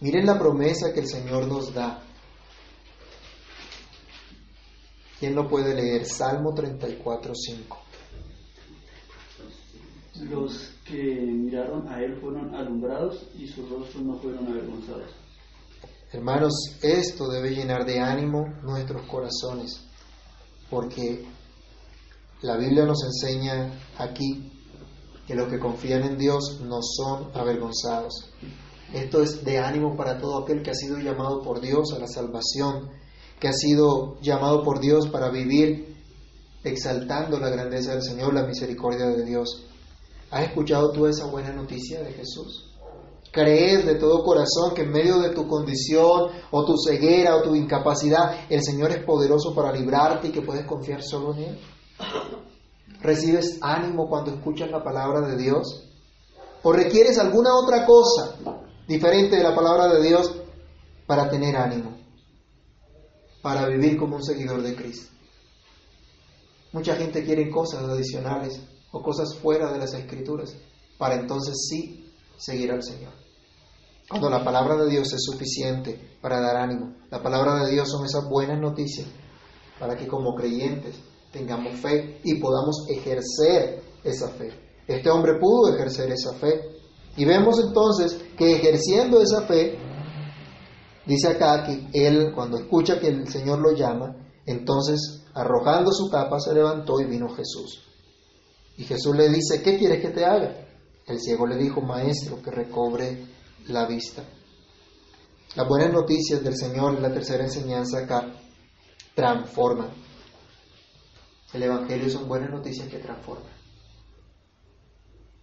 Miren 0.00 0.26
la 0.26 0.38
promesa 0.38 0.92
que 0.92 1.00
el 1.00 1.08
Señor 1.08 1.48
nos 1.48 1.74
da. 1.74 2.02
¿Quién 5.18 5.34
lo 5.34 5.48
puede 5.48 5.74
leer? 5.74 6.04
Salmo 6.04 6.54
34, 6.54 7.32
5. 7.34 7.85
Los 10.20 10.72
que 10.84 10.94
miraron 10.94 11.88
a 11.88 12.02
Él 12.02 12.18
fueron 12.20 12.54
alumbrados 12.54 13.26
y 13.36 13.46
sus 13.46 13.68
rostros 13.68 14.02
no 14.02 14.18
fueron 14.18 14.46
avergonzados. 14.46 15.10
Hermanos, 16.12 16.52
esto 16.82 17.28
debe 17.28 17.50
llenar 17.50 17.84
de 17.84 18.00
ánimo 18.00 18.46
nuestros 18.62 19.02
corazones, 19.06 19.84
porque 20.70 21.24
la 22.42 22.56
Biblia 22.56 22.84
nos 22.84 23.02
enseña 23.04 23.72
aquí 23.98 24.52
que 25.26 25.34
los 25.34 25.48
que 25.48 25.58
confían 25.58 26.04
en 26.04 26.16
Dios 26.16 26.60
no 26.62 26.80
son 26.80 27.30
avergonzados. 27.34 28.32
Esto 28.94 29.22
es 29.22 29.44
de 29.44 29.58
ánimo 29.58 29.96
para 29.96 30.18
todo 30.18 30.38
aquel 30.42 30.62
que 30.62 30.70
ha 30.70 30.74
sido 30.74 30.98
llamado 30.98 31.42
por 31.42 31.60
Dios 31.60 31.92
a 31.92 31.98
la 31.98 32.06
salvación, 32.06 32.88
que 33.40 33.48
ha 33.48 33.52
sido 33.52 34.20
llamado 34.20 34.62
por 34.62 34.80
Dios 34.80 35.08
para 35.08 35.28
vivir 35.30 35.96
exaltando 36.62 37.38
la 37.38 37.50
grandeza 37.50 37.92
del 37.92 38.02
Señor, 38.02 38.32
la 38.32 38.46
misericordia 38.46 39.06
de 39.06 39.24
Dios. 39.24 39.66
¿Has 40.30 40.44
escuchado 40.44 40.90
tú 40.92 41.06
esa 41.06 41.26
buena 41.26 41.52
noticia 41.52 42.02
de 42.02 42.12
Jesús? 42.12 42.72
¿Crees 43.30 43.84
de 43.84 43.96
todo 43.96 44.24
corazón 44.24 44.74
que 44.74 44.82
en 44.82 44.90
medio 44.90 45.18
de 45.20 45.30
tu 45.30 45.46
condición 45.46 46.30
o 46.50 46.64
tu 46.64 46.74
ceguera 46.78 47.36
o 47.36 47.42
tu 47.42 47.54
incapacidad 47.54 48.46
el 48.48 48.62
Señor 48.62 48.90
es 48.90 49.04
poderoso 49.04 49.54
para 49.54 49.72
librarte 49.72 50.28
y 50.28 50.32
que 50.32 50.42
puedes 50.42 50.66
confiar 50.66 51.02
solo 51.02 51.34
en 51.34 51.42
Él? 51.42 51.58
¿Recibes 53.00 53.58
ánimo 53.60 54.08
cuando 54.08 54.32
escuchas 54.32 54.70
la 54.70 54.82
palabra 54.82 55.20
de 55.28 55.36
Dios? 55.36 55.84
¿O 56.62 56.72
requieres 56.72 57.18
alguna 57.18 57.54
otra 57.54 57.84
cosa 57.86 58.36
diferente 58.88 59.36
de 59.36 59.42
la 59.42 59.54
palabra 59.54 59.86
de 59.88 60.02
Dios 60.02 60.34
para 61.06 61.28
tener 61.28 61.56
ánimo? 61.56 61.96
Para 63.42 63.68
vivir 63.68 63.96
como 63.96 64.16
un 64.16 64.24
seguidor 64.24 64.62
de 64.62 64.74
Cristo. 64.74 65.12
Mucha 66.72 66.96
gente 66.96 67.22
quiere 67.22 67.48
cosas 67.50 67.84
adicionales 67.84 68.60
o 68.96 69.02
cosas 69.02 69.34
fuera 69.36 69.72
de 69.72 69.78
las 69.78 69.92
escrituras 69.94 70.54
para 70.98 71.16
entonces 71.16 71.54
sí 71.68 72.10
seguir 72.38 72.72
al 72.72 72.82
Señor. 72.82 73.12
Cuando 74.08 74.30
la 74.30 74.44
palabra 74.44 74.76
de 74.76 74.88
Dios 74.88 75.12
es 75.12 75.22
suficiente 75.24 76.18
para 76.20 76.40
dar 76.40 76.56
ánimo, 76.56 76.94
la 77.10 77.22
palabra 77.22 77.64
de 77.64 77.72
Dios 77.72 77.90
son 77.90 78.04
esas 78.06 78.28
buenas 78.28 78.58
noticias 78.60 79.06
para 79.78 79.96
que 79.96 80.06
como 80.06 80.34
creyentes 80.34 80.96
tengamos 81.32 81.74
fe 81.80 82.20
y 82.24 82.36
podamos 82.36 82.86
ejercer 82.88 83.82
esa 84.04 84.28
fe. 84.28 84.50
Este 84.86 85.10
hombre 85.10 85.38
pudo 85.40 85.74
ejercer 85.74 86.10
esa 86.10 86.32
fe. 86.34 86.76
Y 87.16 87.24
vemos 87.24 87.58
entonces 87.60 88.22
que 88.36 88.56
ejerciendo 88.56 89.20
esa 89.20 89.42
fe, 89.42 89.78
dice 91.06 91.28
acá 91.28 91.64
que 91.64 91.88
él 91.92 92.32
cuando 92.34 92.58
escucha 92.58 93.00
que 93.00 93.08
el 93.08 93.28
Señor 93.28 93.58
lo 93.58 93.72
llama, 93.72 94.14
entonces 94.46 95.24
arrojando 95.34 95.90
su 95.92 96.08
capa 96.10 96.38
se 96.38 96.54
levantó 96.54 97.00
y 97.00 97.06
vino 97.06 97.28
Jesús. 97.30 97.85
Y 98.76 98.84
Jesús 98.84 99.16
le 99.16 99.28
dice, 99.28 99.62
¿qué 99.62 99.78
quieres 99.78 100.00
que 100.00 100.10
te 100.10 100.24
haga? 100.24 100.66
El 101.06 101.20
ciego 101.20 101.46
le 101.46 101.56
dijo, 101.56 101.80
maestro, 101.80 102.42
que 102.42 102.50
recobre 102.50 103.24
la 103.68 103.86
vista. 103.86 104.22
Las 105.54 105.68
buenas 105.68 105.92
noticias 105.92 106.42
del 106.42 106.56
Señor 106.56 107.00
la 107.00 107.12
tercera 107.12 107.44
enseñanza 107.44 108.00
acá 108.00 108.30
transforman. 109.14 109.88
El 111.54 111.62
Evangelio 111.62 112.10
son 112.10 112.28
buenas 112.28 112.50
noticias 112.50 112.88
que 112.88 112.98
transforman, 112.98 113.52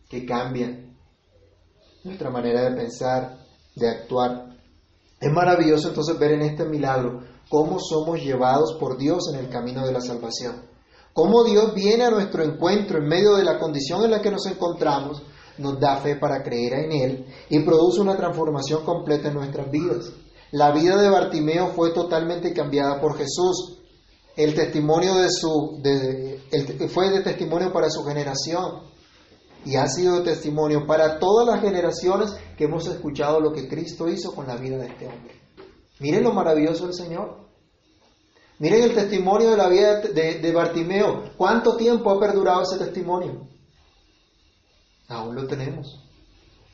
que 0.08 0.26
cambian 0.26 0.96
nuestra 2.04 2.30
manera 2.30 2.70
de 2.70 2.76
pensar, 2.76 3.40
de 3.76 3.90
actuar. 3.90 4.56
Es 5.20 5.32
maravilloso 5.32 5.88
entonces 5.88 6.20
ver 6.20 6.34
en 6.34 6.44
este 6.44 6.66
milagro 6.66 7.22
cómo 7.50 7.80
somos 7.80 8.22
llevados 8.22 8.78
por 8.80 8.98
Dios 8.98 9.24
en 9.34 9.40
el 9.40 9.50
camino 9.50 9.86
de 9.86 9.94
la 9.94 10.02
salvación. 10.02 10.73
Cómo 11.14 11.44
Dios 11.44 11.74
viene 11.76 12.06
a 12.06 12.10
nuestro 12.10 12.44
encuentro 12.44 12.98
en 12.98 13.08
medio 13.08 13.36
de 13.36 13.44
la 13.44 13.60
condición 13.60 14.04
en 14.04 14.12
la 14.12 14.22
que 14.22 14.32
nos 14.32 14.46
encontramos, 14.48 15.22
nos 15.60 15.80
da 15.80 15.98
fe 15.98 16.16
para 16.16 16.42
creer 16.42 16.86
en 16.86 16.92
Él 16.92 17.26
y 17.50 17.60
produce 17.60 18.02
una 18.02 18.18
transformación 18.18 18.84
completa 18.84 19.28
en 19.28 19.36
nuestras 19.36 19.70
vidas. 19.70 20.12
La 20.52 20.72
vida 20.72 21.00
de 21.00 21.10
Bartimeo 21.10 21.68
fue 21.68 21.92
totalmente 21.92 22.54
cambiada 22.54 23.00
por 23.00 23.16
Jesús. 23.16 23.80
El 24.36 24.56
testimonio 24.56 25.16
de 25.16 25.30
su, 25.30 25.80
fue 26.90 27.12
de 27.12 27.22
testimonio 27.22 27.72
para 27.72 27.90
su 27.92 28.04
generación 28.04 28.82
y 29.66 29.76
ha 29.76 29.88
sido 29.88 30.18
de 30.18 30.32
testimonio 30.32 30.88
para 30.88 31.20
todas 31.20 31.48
las 31.48 31.62
generaciones 31.62 32.36
que 32.58 32.66
hemos 32.66 32.88
escuchado 32.88 33.40
lo 33.40 33.54
que 33.54 33.68
Cristo 33.68 34.10
hizo 34.10 34.34
con 34.34 34.48
la 34.48 34.56
vida 34.56 34.78
de 34.78 34.88
este 34.88 35.08
hombre. 35.08 35.40
Miren 36.00 36.24
lo 36.24 36.34
maravilloso 36.34 36.86
del 36.86 36.96
Señor. 36.96 37.43
Miren 38.60 38.84
el 38.84 38.96
testimonio 38.96 39.52
de 39.52 39.58
la 39.58 39.68
vida 39.68 40.00
de, 40.02 40.52
Bartimeo. 40.52 41.32
¿Cuánto 41.38 41.76
tiempo 41.76 42.12
ha 42.12 42.20
perdurado 42.20 42.62
ese 42.62 42.78
testimonio? 42.78 43.48
Aún 45.10 45.36
lo 45.36 45.48
tenemos. 45.48 46.00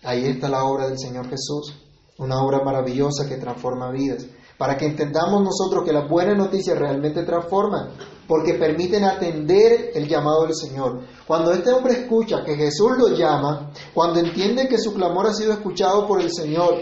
Ahí 0.04 0.26
está 0.26 0.50
la 0.50 0.63
obra 0.63 0.88
del 0.88 0.98
Señor 0.98 1.30
Jesús, 1.30 1.74
una 2.18 2.42
obra 2.42 2.63
maravillosa 2.63 3.28
que 3.28 3.38
transforma 3.38 3.92
vidas 3.92 4.26
para 4.60 4.76
que 4.76 4.86
entendamos 4.86 5.42
nosotros 5.42 5.86
que 5.86 5.94
las 5.94 6.08
buenas 6.10 6.38
noticias 6.38 6.78
realmente 6.78 7.24
transforman, 7.24 7.92
porque 8.28 8.56
permiten 8.56 9.06
atender 9.06 9.92
el 9.96 10.06
llamado 10.06 10.44
del 10.44 10.54
Señor. 10.54 11.00
Cuando 11.26 11.54
este 11.54 11.72
hombre 11.72 11.94
escucha 11.94 12.44
que 12.44 12.58
Jesús 12.58 12.92
lo 12.98 13.08
llama, 13.15 13.72
cuando 13.94 14.20
entiende 14.20 14.68
que 14.68 14.78
su 14.78 14.94
clamor 14.94 15.28
ha 15.28 15.34
sido 15.34 15.54
escuchado 15.54 16.06
por 16.06 16.20
el 16.20 16.30
Señor, 16.30 16.76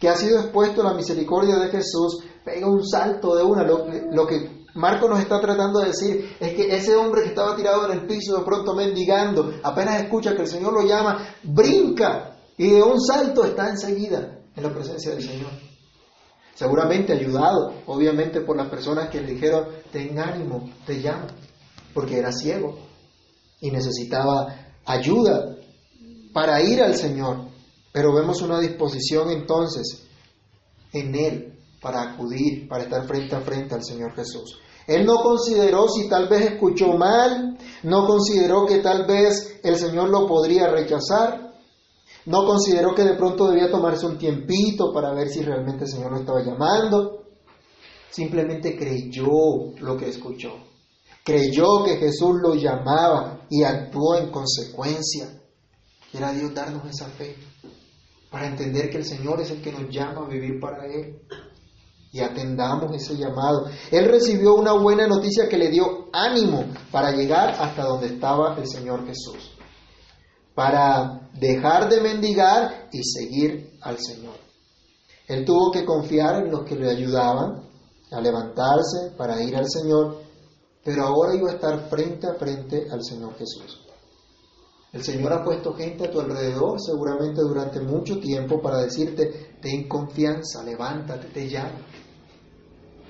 que 0.00 0.08
ha 0.08 0.16
sido 0.16 0.40
expuesto 0.40 0.80
a 0.80 0.90
la 0.90 0.94
misericordia 0.94 1.56
de 1.58 1.68
Jesús, 1.68 2.24
pega 2.46 2.68
un 2.68 2.86
salto 2.86 3.34
de 3.34 3.42
una. 3.42 3.64
Lo, 3.64 3.86
lo 4.12 4.26
que 4.26 4.64
Marco 4.74 5.08
nos 5.08 5.18
está 5.18 5.40
tratando 5.40 5.80
de 5.80 5.88
decir 5.88 6.36
es 6.38 6.54
que 6.54 6.74
ese 6.74 6.94
hombre 6.94 7.22
que 7.22 7.30
estaba 7.30 7.56
tirado 7.56 7.86
en 7.86 7.98
el 7.98 8.06
piso 8.06 8.38
de 8.38 8.44
pronto 8.44 8.72
mendigando, 8.74 9.52
apenas 9.64 10.00
escucha 10.00 10.36
que 10.36 10.42
el 10.42 10.48
Señor 10.48 10.72
lo 10.72 10.86
llama, 10.86 11.26
brinca 11.42 12.38
y 12.56 12.70
de 12.70 12.82
un 12.82 13.00
salto 13.00 13.44
está 13.44 13.68
enseguida 13.68 14.38
en 14.54 14.62
la 14.62 14.72
presencia 14.72 15.10
del 15.10 15.22
Señor 15.22 15.50
seguramente 16.56 17.12
ayudado, 17.12 17.74
obviamente, 17.86 18.40
por 18.40 18.56
las 18.56 18.68
personas 18.68 19.10
que 19.10 19.20
le 19.20 19.34
dijeron, 19.34 19.68
ten 19.92 20.18
ánimo, 20.18 20.70
te 20.86 20.94
llamo, 20.94 21.26
porque 21.92 22.16
era 22.16 22.32
ciego 22.32 22.78
y 23.60 23.70
necesitaba 23.70 24.72
ayuda 24.86 25.54
para 26.32 26.62
ir 26.62 26.82
al 26.82 26.96
Señor. 26.96 27.48
Pero 27.92 28.14
vemos 28.14 28.40
una 28.40 28.58
disposición 28.58 29.30
entonces 29.30 30.06
en 30.92 31.14
Él 31.14 31.55
para 31.80 32.02
acudir, 32.02 32.68
para 32.68 32.84
estar 32.84 33.06
frente 33.06 33.34
a 33.34 33.40
frente 33.40 33.74
al 33.74 33.84
Señor 33.84 34.14
Jesús. 34.14 34.58
Él 34.86 35.04
no 35.04 35.16
consideró 35.22 35.88
si 35.88 36.08
tal 36.08 36.28
vez 36.28 36.52
escuchó 36.52 36.92
mal, 36.92 37.58
no 37.82 38.06
consideró 38.06 38.66
que 38.66 38.78
tal 38.78 39.04
vez 39.04 39.60
el 39.62 39.76
Señor 39.76 40.10
lo 40.10 40.26
podría 40.26 40.68
rechazar, 40.68 41.54
no 42.26 42.44
consideró 42.44 42.94
que 42.94 43.04
de 43.04 43.14
pronto 43.14 43.48
debía 43.48 43.70
tomarse 43.70 44.06
un 44.06 44.18
tiempito 44.18 44.92
para 44.92 45.12
ver 45.12 45.28
si 45.28 45.42
realmente 45.42 45.84
el 45.84 45.90
Señor 45.90 46.12
lo 46.12 46.18
estaba 46.18 46.42
llamando. 46.42 47.24
Simplemente 48.10 48.76
creyó 48.76 49.74
lo 49.78 49.96
que 49.96 50.08
escuchó. 50.08 50.54
Creyó 51.24 51.84
que 51.84 51.96
Jesús 51.96 52.36
lo 52.40 52.54
llamaba 52.54 53.46
y 53.50 53.62
actuó 53.62 54.16
en 54.16 54.30
consecuencia. 54.30 55.40
Quiera 56.10 56.32
Dios 56.32 56.54
darnos 56.54 56.84
esa 56.88 57.06
fe 57.06 57.36
para 58.30 58.46
entender 58.46 58.90
que 58.90 58.98
el 58.98 59.04
Señor 59.04 59.40
es 59.40 59.50
el 59.50 59.62
que 59.62 59.72
nos 59.72 59.88
llama 59.88 60.24
a 60.24 60.28
vivir 60.28 60.60
para 60.60 60.86
Él 60.86 61.20
y 62.12 62.20
atendamos 62.20 62.94
ese 62.94 63.16
llamado. 63.16 63.66
Él 63.90 64.06
recibió 64.06 64.54
una 64.54 64.72
buena 64.72 65.06
noticia 65.06 65.48
que 65.48 65.58
le 65.58 65.70
dio 65.70 66.08
ánimo 66.12 66.64
para 66.90 67.12
llegar 67.12 67.56
hasta 67.58 67.84
donde 67.84 68.06
estaba 68.06 68.56
el 68.56 68.66
Señor 68.66 69.06
Jesús 69.06 69.56
para 70.56 71.28
dejar 71.34 71.88
de 71.90 72.00
mendigar 72.00 72.88
y 72.90 73.02
seguir 73.04 73.78
al 73.82 73.98
Señor. 73.98 74.34
Él 75.28 75.44
tuvo 75.44 75.70
que 75.70 75.84
confiar 75.84 76.42
en 76.42 76.50
los 76.50 76.64
que 76.64 76.76
le 76.76 76.90
ayudaban 76.90 77.62
a 78.10 78.20
levantarse 78.20 79.10
para 79.18 79.42
ir 79.42 79.54
al 79.54 79.68
Señor, 79.68 80.22
pero 80.82 81.04
ahora 81.04 81.34
iba 81.34 81.50
a 81.50 81.54
estar 81.54 81.90
frente 81.90 82.26
a 82.26 82.34
frente 82.34 82.86
al 82.90 83.04
Señor 83.04 83.36
Jesús. 83.36 83.85
El 84.96 85.04
Señor 85.04 85.30
ha 85.34 85.44
puesto 85.44 85.74
gente 85.74 86.06
a 86.06 86.10
tu 86.10 86.20
alrededor, 86.20 86.80
seguramente 86.80 87.42
durante 87.42 87.80
mucho 87.80 88.18
tiempo, 88.18 88.62
para 88.62 88.78
decirte, 88.78 89.58
ten 89.60 89.86
confianza, 89.86 90.64
levántate, 90.64 91.26
te 91.26 91.44
llamo. 91.44 91.80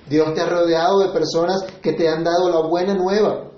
Dios 0.09 0.33
te 0.33 0.41
ha 0.41 0.49
rodeado 0.49 0.99
de 0.99 1.13
personas 1.13 1.63
que 1.81 1.93
te 1.93 2.09
han 2.09 2.25
dado 2.25 2.49
la 2.49 2.67
buena 2.67 2.93
nueva. 2.93 3.51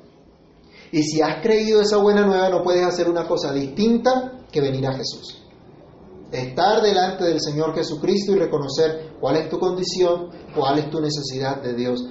Y 0.92 1.02
si 1.02 1.24
has 1.24 1.42
creído 1.42 1.82
esa 1.82 1.98
buena 1.98 2.24
nueva, 2.24 2.50
no 2.50 2.62
puedes 2.62 2.86
hacer 2.86 3.10
una 3.10 3.28
cosa 3.28 3.52
distinta 3.52 4.44
que 4.52 4.62
venir 4.62 4.86
a 4.86 4.94
Jesús. 4.94 5.44
Estar 6.32 6.84
delante 6.84 7.24
del 7.24 7.42
Señor 7.42 7.74
Jesucristo 7.74 8.34
y 8.34 8.36
reconocer 8.38 9.14
cuál 9.20 9.38
es 9.38 9.50
tu 9.50 9.58
condición, 9.58 10.30
cuál 10.56 10.78
es 10.78 10.92
tu 10.92 11.02
necesidad 11.02 11.64
de 11.64 11.74
Dios. 11.74 12.08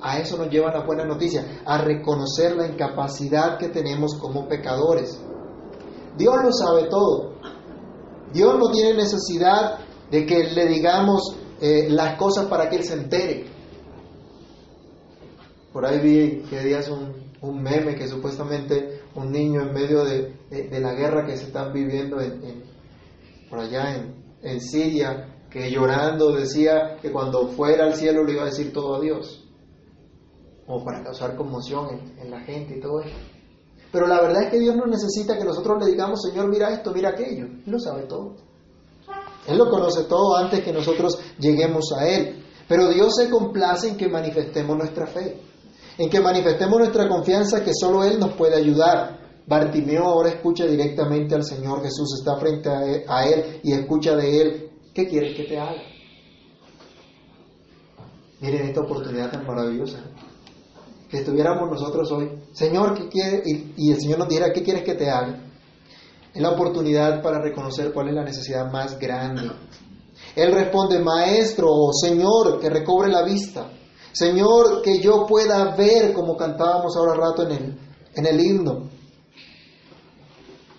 A 0.00 0.18
eso 0.18 0.36
nos 0.36 0.50
lleva 0.50 0.72
la 0.72 0.84
buena 0.84 1.04
noticia, 1.04 1.62
a 1.64 1.78
reconocer 1.78 2.56
la 2.56 2.66
incapacidad 2.66 3.56
que 3.56 3.68
tenemos 3.68 4.16
como 4.16 4.48
pecadores. 4.48 5.29
Dios 6.16 6.34
lo 6.42 6.52
sabe 6.52 6.88
todo. 6.88 7.34
Dios 8.32 8.58
no 8.58 8.70
tiene 8.70 8.94
necesidad 8.94 9.78
de 10.10 10.26
que 10.26 10.44
le 10.44 10.66
digamos 10.66 11.36
eh, 11.60 11.88
las 11.90 12.16
cosas 12.16 12.46
para 12.46 12.68
que 12.68 12.76
Él 12.76 12.84
se 12.84 12.94
entere. 12.94 13.46
Por 15.72 15.86
ahí 15.86 15.98
vi 16.00 16.42
que 16.48 16.60
días 16.64 16.88
un, 16.88 17.30
un 17.42 17.62
meme 17.62 17.94
que 17.94 18.08
supuestamente 18.08 19.02
un 19.14 19.30
niño 19.30 19.62
en 19.62 19.72
medio 19.72 20.04
de, 20.04 20.34
la 20.80 20.94
guerra 20.94 21.26
que 21.26 21.36
se 21.36 21.44
están 21.44 21.72
viviendo 21.72 22.20
en, 22.20 22.64
por 23.48 23.60
allá 23.60 23.96
en, 23.96 24.14
en, 24.42 24.60
Siria, 24.60 25.36
que 25.50 25.70
llorando 25.70 26.32
decía 26.32 26.96
que 27.00 27.10
cuando 27.10 27.48
fuera 27.48 27.84
al 27.84 27.94
cielo 27.94 28.24
le 28.24 28.32
iba 28.32 28.42
a 28.42 28.46
decir 28.46 28.72
todo 28.72 28.96
a 28.96 29.00
Dios, 29.00 29.48
como 30.66 30.84
para 30.84 31.02
causar 31.02 31.36
conmoción 31.36 32.12
en, 32.18 32.30
la 32.30 32.40
gente 32.40 32.76
y 32.76 32.80
todo 32.80 33.00
eso. 33.00 33.16
Pero 33.92 34.06
la 34.06 34.20
verdad 34.20 34.44
es 34.44 34.50
que 34.50 34.58
Dios 34.58 34.76
no 34.76 34.86
necesita 34.86 35.36
que 35.36 35.44
nosotros 35.44 35.82
le 35.84 35.90
digamos, 35.90 36.22
Señor, 36.22 36.48
mira 36.48 36.70
esto, 36.70 36.92
mira 36.92 37.10
aquello. 37.10 37.46
Él 37.46 37.62
lo 37.66 37.78
sabe 37.78 38.02
todo. 38.02 38.36
Él 39.46 39.58
lo 39.58 39.68
conoce 39.68 40.04
todo 40.04 40.36
antes 40.36 40.62
que 40.62 40.72
nosotros 40.72 41.18
lleguemos 41.38 41.92
a 41.98 42.06
Él. 42.06 42.44
Pero 42.68 42.88
Dios 42.88 43.16
se 43.16 43.28
complace 43.28 43.88
en 43.88 43.96
que 43.96 44.08
manifestemos 44.08 44.76
nuestra 44.76 45.06
fe 45.06 45.50
en 46.00 46.08
que 46.08 46.20
manifestemos 46.20 46.78
nuestra 46.78 47.06
confianza 47.06 47.62
que 47.62 47.72
solo 47.74 48.02
Él 48.02 48.18
nos 48.18 48.32
puede 48.32 48.56
ayudar. 48.56 49.18
Bartimeo 49.46 50.04
ahora 50.04 50.30
escucha 50.30 50.64
directamente 50.64 51.34
al 51.34 51.44
Señor 51.44 51.82
Jesús, 51.82 52.18
está 52.18 52.38
frente 52.38 52.70
a 52.70 53.26
Él 53.26 53.60
y 53.62 53.72
escucha 53.72 54.16
de 54.16 54.40
Él, 54.40 54.70
¿qué 54.94 55.06
quieres 55.06 55.36
que 55.36 55.44
te 55.44 55.58
haga? 55.58 55.82
Miren 58.40 58.68
esta 58.68 58.80
oportunidad 58.80 59.30
tan 59.30 59.46
maravillosa. 59.46 59.98
Que 61.10 61.18
estuviéramos 61.18 61.68
nosotros 61.68 62.10
hoy, 62.12 62.30
Señor, 62.52 62.94
¿qué 62.94 63.08
quiere? 63.08 63.42
Y, 63.44 63.90
el 63.90 64.00
Señor 64.00 64.20
nos 64.20 64.28
dijera, 64.28 64.52
¿qué 64.52 64.62
quieres 64.62 64.84
que 64.84 64.94
te 64.94 65.10
haga? 65.10 65.42
Es 66.32 66.40
la 66.40 66.50
oportunidad 66.50 67.20
para 67.20 67.42
reconocer 67.42 67.92
cuál 67.92 68.08
es 68.08 68.14
la 68.14 68.22
necesidad 68.22 68.70
más 68.70 68.96
grande. 68.96 69.50
Él 70.36 70.52
responde, 70.52 71.00
Maestro 71.00 71.66
o 71.68 71.92
Señor, 71.92 72.60
que 72.60 72.70
recobre 72.70 73.10
la 73.10 73.24
vista. 73.24 73.68
Señor, 74.12 74.82
que 74.82 75.00
yo 75.00 75.26
pueda 75.26 75.74
ver 75.74 76.12
como 76.12 76.36
cantábamos 76.36 76.96
ahora 76.96 77.14
rato 77.14 77.42
en 77.42 77.50
el, 77.50 77.78
en 78.14 78.26
el 78.26 78.40
himno. 78.40 78.88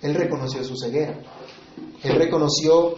Él 0.02 0.16
reconoció 0.16 0.64
su 0.64 0.78
ceguera. 0.78 1.20
Él 2.04 2.16
reconoció 2.16 2.96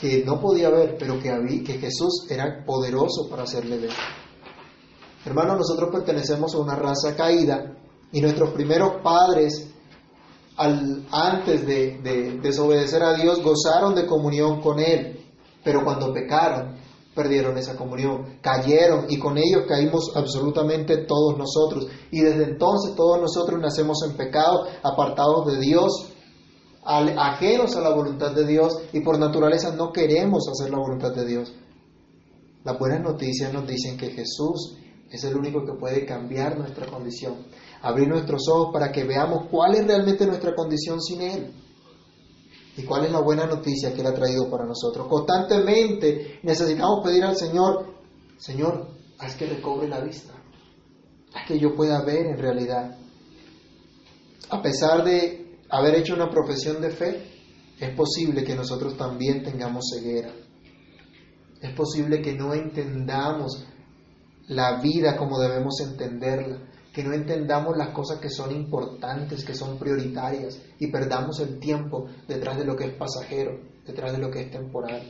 que 0.00 0.24
no 0.24 0.40
podía 0.40 0.70
ver, 0.70 0.96
pero 0.98 1.20
que, 1.20 1.30
había, 1.30 1.62
que 1.62 1.74
Jesús 1.74 2.26
era 2.30 2.64
poderoso 2.64 3.28
para 3.28 3.42
hacerle 3.42 3.78
ver. 3.78 3.90
Hermanos, 5.24 5.58
nosotros 5.58 5.90
pertenecemos 5.92 6.54
a 6.54 6.58
una 6.58 6.76
raza 6.76 7.14
caída 7.14 7.76
y 8.12 8.20
nuestros 8.20 8.50
primeros 8.50 9.02
padres, 9.02 9.70
antes 10.56 11.66
de, 11.66 11.98
de 12.02 12.38
desobedecer 12.40 13.02
a 13.02 13.14
Dios, 13.14 13.42
gozaron 13.42 13.94
de 13.94 14.06
comunión 14.06 14.60
con 14.60 14.78
Él, 14.78 15.24
pero 15.62 15.84
cuando 15.84 16.12
pecaron, 16.12 16.76
perdieron 17.14 17.58
esa 17.58 17.76
comunión, 17.76 18.38
cayeron 18.40 19.06
y 19.08 19.18
con 19.18 19.36
ellos 19.36 19.64
caímos 19.68 20.12
absolutamente 20.14 21.04
todos 21.04 21.36
nosotros. 21.36 21.88
Y 22.10 22.20
desde 22.20 22.44
entonces 22.44 22.94
todos 22.96 23.20
nosotros 23.20 23.60
nacemos 23.60 23.98
en 24.08 24.16
pecado, 24.16 24.66
apartados 24.82 25.52
de 25.52 25.60
Dios, 25.60 26.12
ajenos 26.82 27.76
a 27.76 27.80
la 27.80 27.94
voluntad 27.94 28.32
de 28.32 28.46
Dios 28.46 28.72
y 28.92 29.00
por 29.00 29.18
naturaleza 29.18 29.74
no 29.74 29.92
queremos 29.92 30.48
hacer 30.48 30.70
la 30.70 30.78
voluntad 30.78 31.12
de 31.12 31.26
Dios. 31.26 31.52
Las 32.64 32.78
buenas 32.78 33.00
noticias 33.02 33.52
nos 33.52 33.66
dicen 33.66 33.96
que 33.96 34.10
Jesús 34.10 34.76
es 35.10 35.24
el 35.24 35.36
único 35.36 35.64
que 35.64 35.72
puede 35.72 36.06
cambiar 36.06 36.56
nuestra 36.56 36.86
condición, 36.86 37.46
abrir 37.82 38.08
nuestros 38.08 38.42
ojos 38.48 38.72
para 38.72 38.92
que 38.92 39.04
veamos 39.04 39.46
cuál 39.50 39.74
es 39.74 39.86
realmente 39.86 40.26
nuestra 40.26 40.54
condición 40.54 41.00
sin 41.00 41.22
Él. 41.22 41.52
¿Y 42.76 42.82
cuál 42.84 43.04
es 43.04 43.12
la 43.12 43.20
buena 43.20 43.46
noticia 43.46 43.92
que 43.92 44.00
Él 44.00 44.06
ha 44.06 44.14
traído 44.14 44.48
para 44.48 44.64
nosotros? 44.64 45.08
Constantemente 45.08 46.38
necesitamos 46.42 47.00
pedir 47.04 47.24
al 47.24 47.36
Señor, 47.36 47.86
Señor, 48.38 48.88
haz 49.18 49.34
que 49.34 49.46
recobre 49.46 49.88
la 49.88 50.00
vista, 50.00 50.32
haz 51.34 51.46
que 51.46 51.58
yo 51.58 51.74
pueda 51.74 52.02
ver 52.04 52.26
en 52.26 52.38
realidad. 52.38 52.96
A 54.48 54.62
pesar 54.62 55.04
de 55.04 55.58
haber 55.68 55.96
hecho 55.96 56.14
una 56.14 56.30
profesión 56.30 56.80
de 56.80 56.90
fe, 56.90 57.30
es 57.80 57.94
posible 57.94 58.44
que 58.44 58.54
nosotros 58.54 58.96
también 58.96 59.42
tengamos 59.42 59.84
ceguera. 59.92 60.32
Es 61.60 61.74
posible 61.74 62.22
que 62.22 62.34
no 62.34 62.54
entendamos 62.54 63.64
la 64.50 64.80
vida 64.80 65.16
como 65.16 65.38
debemos 65.38 65.80
entenderla 65.80 66.58
que 66.92 67.04
no 67.04 67.14
entendamos 67.14 67.76
las 67.76 67.90
cosas 67.90 68.18
que 68.18 68.28
son 68.28 68.50
importantes, 68.50 69.44
que 69.44 69.54
son 69.54 69.78
prioritarias 69.78 70.60
y 70.80 70.88
perdamos 70.88 71.38
el 71.38 71.60
tiempo 71.60 72.06
detrás 72.26 72.58
de 72.58 72.64
lo 72.64 72.74
que 72.74 72.86
es 72.86 72.94
pasajero, 72.94 73.60
detrás 73.86 74.10
de 74.10 74.18
lo 74.18 74.28
que 74.28 74.40
es 74.42 74.50
temporal. 74.50 75.02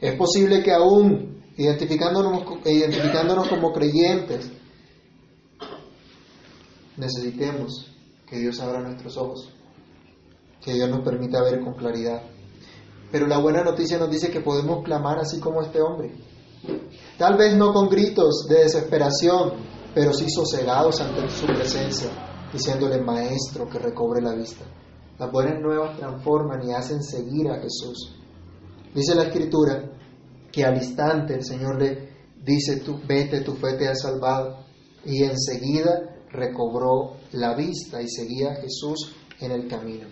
Es 0.00 0.16
posible 0.16 0.62
que 0.62 0.72
aún 0.72 1.42
identificándonos, 1.58 2.44
identificándonos 2.64 3.46
como 3.48 3.74
creyentes, 3.74 4.50
necesitemos 6.96 7.94
que 8.26 8.38
Dios 8.38 8.58
abra 8.60 8.80
nuestros 8.80 9.18
ojos, 9.18 9.52
que 10.64 10.72
Dios 10.72 10.88
nos 10.88 11.04
permita 11.04 11.42
ver 11.42 11.60
con 11.60 11.74
claridad. 11.74 12.22
Pero 13.10 13.26
la 13.26 13.36
buena 13.36 13.62
noticia 13.62 13.98
nos 13.98 14.10
dice 14.10 14.30
que 14.30 14.40
podemos 14.40 14.82
clamar 14.82 15.18
así 15.18 15.38
como 15.40 15.60
este 15.60 15.82
hombre. 15.82 16.31
Tal 17.18 17.36
vez 17.36 17.56
no 17.56 17.72
con 17.72 17.88
gritos 17.88 18.46
de 18.48 18.64
desesperación, 18.64 19.52
pero 19.94 20.12
sí 20.12 20.26
sosegados 20.28 21.00
ante 21.00 21.28
su 21.30 21.46
presencia, 21.46 22.08
diciéndole, 22.52 23.00
Maestro, 23.00 23.68
que 23.68 23.78
recobre 23.78 24.20
la 24.22 24.34
vista. 24.34 24.64
Las 25.18 25.30
buenas 25.30 25.60
nuevas 25.60 25.96
transforman 25.98 26.66
y 26.66 26.72
hacen 26.72 27.02
seguir 27.02 27.48
a 27.50 27.60
Jesús. 27.60 28.16
Dice 28.94 29.14
la 29.14 29.24
Escritura 29.24 29.90
que 30.50 30.64
al 30.64 30.76
instante 30.76 31.34
el 31.34 31.44
Señor 31.44 31.80
le 31.80 32.08
dice, 32.42 32.82
vete, 33.06 33.40
tu 33.40 33.54
fe 33.54 33.74
te 33.74 33.88
ha 33.88 33.94
salvado. 33.94 34.64
Y 35.04 35.22
enseguida 35.24 36.12
recobró 36.30 37.16
la 37.32 37.54
vista 37.54 38.00
y 38.02 38.08
seguía 38.08 38.52
a 38.52 38.56
Jesús 38.56 39.14
en 39.40 39.52
el 39.52 39.68
camino. 39.68 40.08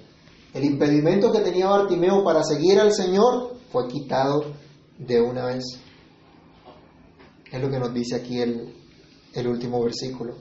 El 0.52 0.64
impedimento 0.64 1.30
que 1.30 1.40
tenía 1.40 1.68
Bartimeo 1.68 2.24
para 2.24 2.42
seguir 2.42 2.80
al 2.80 2.92
Señor 2.92 3.56
fue 3.70 3.86
quitado 3.86 4.44
de 4.98 5.20
una 5.20 5.46
vez. 5.46 5.64
Es 7.50 7.60
lo 7.60 7.68
que 7.68 7.78
nos 7.80 7.92
dice 7.92 8.16
aquí 8.16 8.40
el, 8.40 9.46
último 9.46 9.82
versículo. 9.82 10.36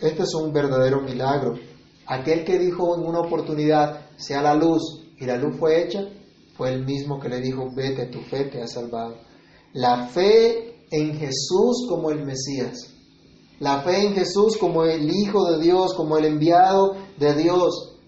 Este 0.00 0.22
es 0.22 0.34
un 0.34 0.52
verdadero 0.52 1.02
milagro. 1.02 1.54
Aquel 2.06 2.44
que 2.44 2.58
dijo 2.58 2.96
en 2.96 3.04
una 3.04 3.20
oportunidad, 3.20 4.06
sea 4.16 4.40
la 4.40 4.54
luz, 4.54 5.10
y 5.18 5.26
la 5.26 5.36
luz 5.36 5.56
fue 5.58 5.82
hecha, 5.82 6.08
fue 6.56 6.72
el 6.72 6.84
mismo 6.84 7.20
que 7.20 7.28
le 7.28 7.40
dijo, 7.40 7.68
vete, 7.74 8.06
tu 8.06 8.20
fe 8.22 8.44
te 8.44 8.62
ha 8.62 8.66
salvado. 8.66 9.16
La 9.74 10.06
fe 10.06 10.86
en 10.90 11.14
Jesús 11.14 11.86
como 11.88 12.10
el 12.10 12.24
Mesías, 12.24 12.94
la 13.60 13.82
fe 13.82 14.06
en 14.06 14.14
Jesús 14.14 14.56
como 14.56 14.84
el 14.84 15.10
Hijo 15.10 15.44
de 15.50 15.62
Dios, 15.62 15.92
como 15.94 16.16
el 16.16 16.24
enviado 16.24 16.96
de 17.18 17.34
Dios, 17.34 17.98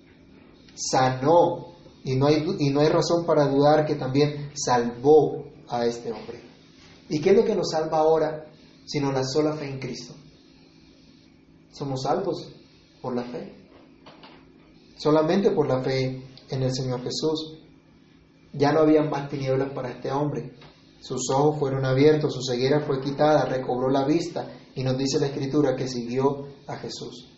sanó. 0.75 1.67
Y 2.03 2.17
no 2.17 2.27
hay, 2.27 2.47
y 2.59 2.71
no 2.71 2.81
hay 2.81 2.89
razón 2.89 3.27
para 3.27 3.47
dudar 3.47 3.85
que 3.85 3.97
también 3.97 4.53
salvó 4.55 5.45
a 5.69 5.85
este 5.85 6.11
hombre. 6.11 6.50
¿Y 7.11 7.21
qué 7.21 7.31
es 7.31 7.37
lo 7.37 7.45
que 7.45 7.55
nos 7.55 7.71
salva 7.71 7.99
ahora? 7.99 8.47
sino 8.91 9.13
la 9.13 9.23
sola 9.23 9.55
fe 9.55 9.69
en 9.71 9.79
Cristo. 9.79 10.15
Somos 11.71 12.03
salvos 12.03 12.49
por 13.01 13.15
la 13.15 13.23
fe, 13.23 13.55
solamente 14.97 15.53
por 15.53 15.69
la 15.69 15.81
fe 15.81 16.25
en 16.49 16.63
el 16.63 16.75
Señor 16.75 17.01
Jesús. 17.05 17.57
Ya 18.53 18.73
no 18.73 18.81
había 18.81 19.03
más 19.03 19.29
tinieblas 19.29 19.73
para 19.73 19.91
este 19.91 20.11
hombre. 20.11 20.57
Sus 21.01 21.31
ojos 21.31 21.61
fueron 21.61 21.85
abiertos, 21.85 22.35
su 22.35 22.43
ceguera 22.43 22.81
fue 22.81 23.01
quitada, 23.01 23.45
recobró 23.45 23.89
la 23.89 24.05
vista 24.05 24.51
y 24.75 24.83
nos 24.83 24.99
dice 24.99 25.21
la 25.21 25.29
Escritura 25.29 25.77
que 25.77 25.87
siguió 25.87 26.49
a 26.67 26.77
Jesús. 26.77 27.29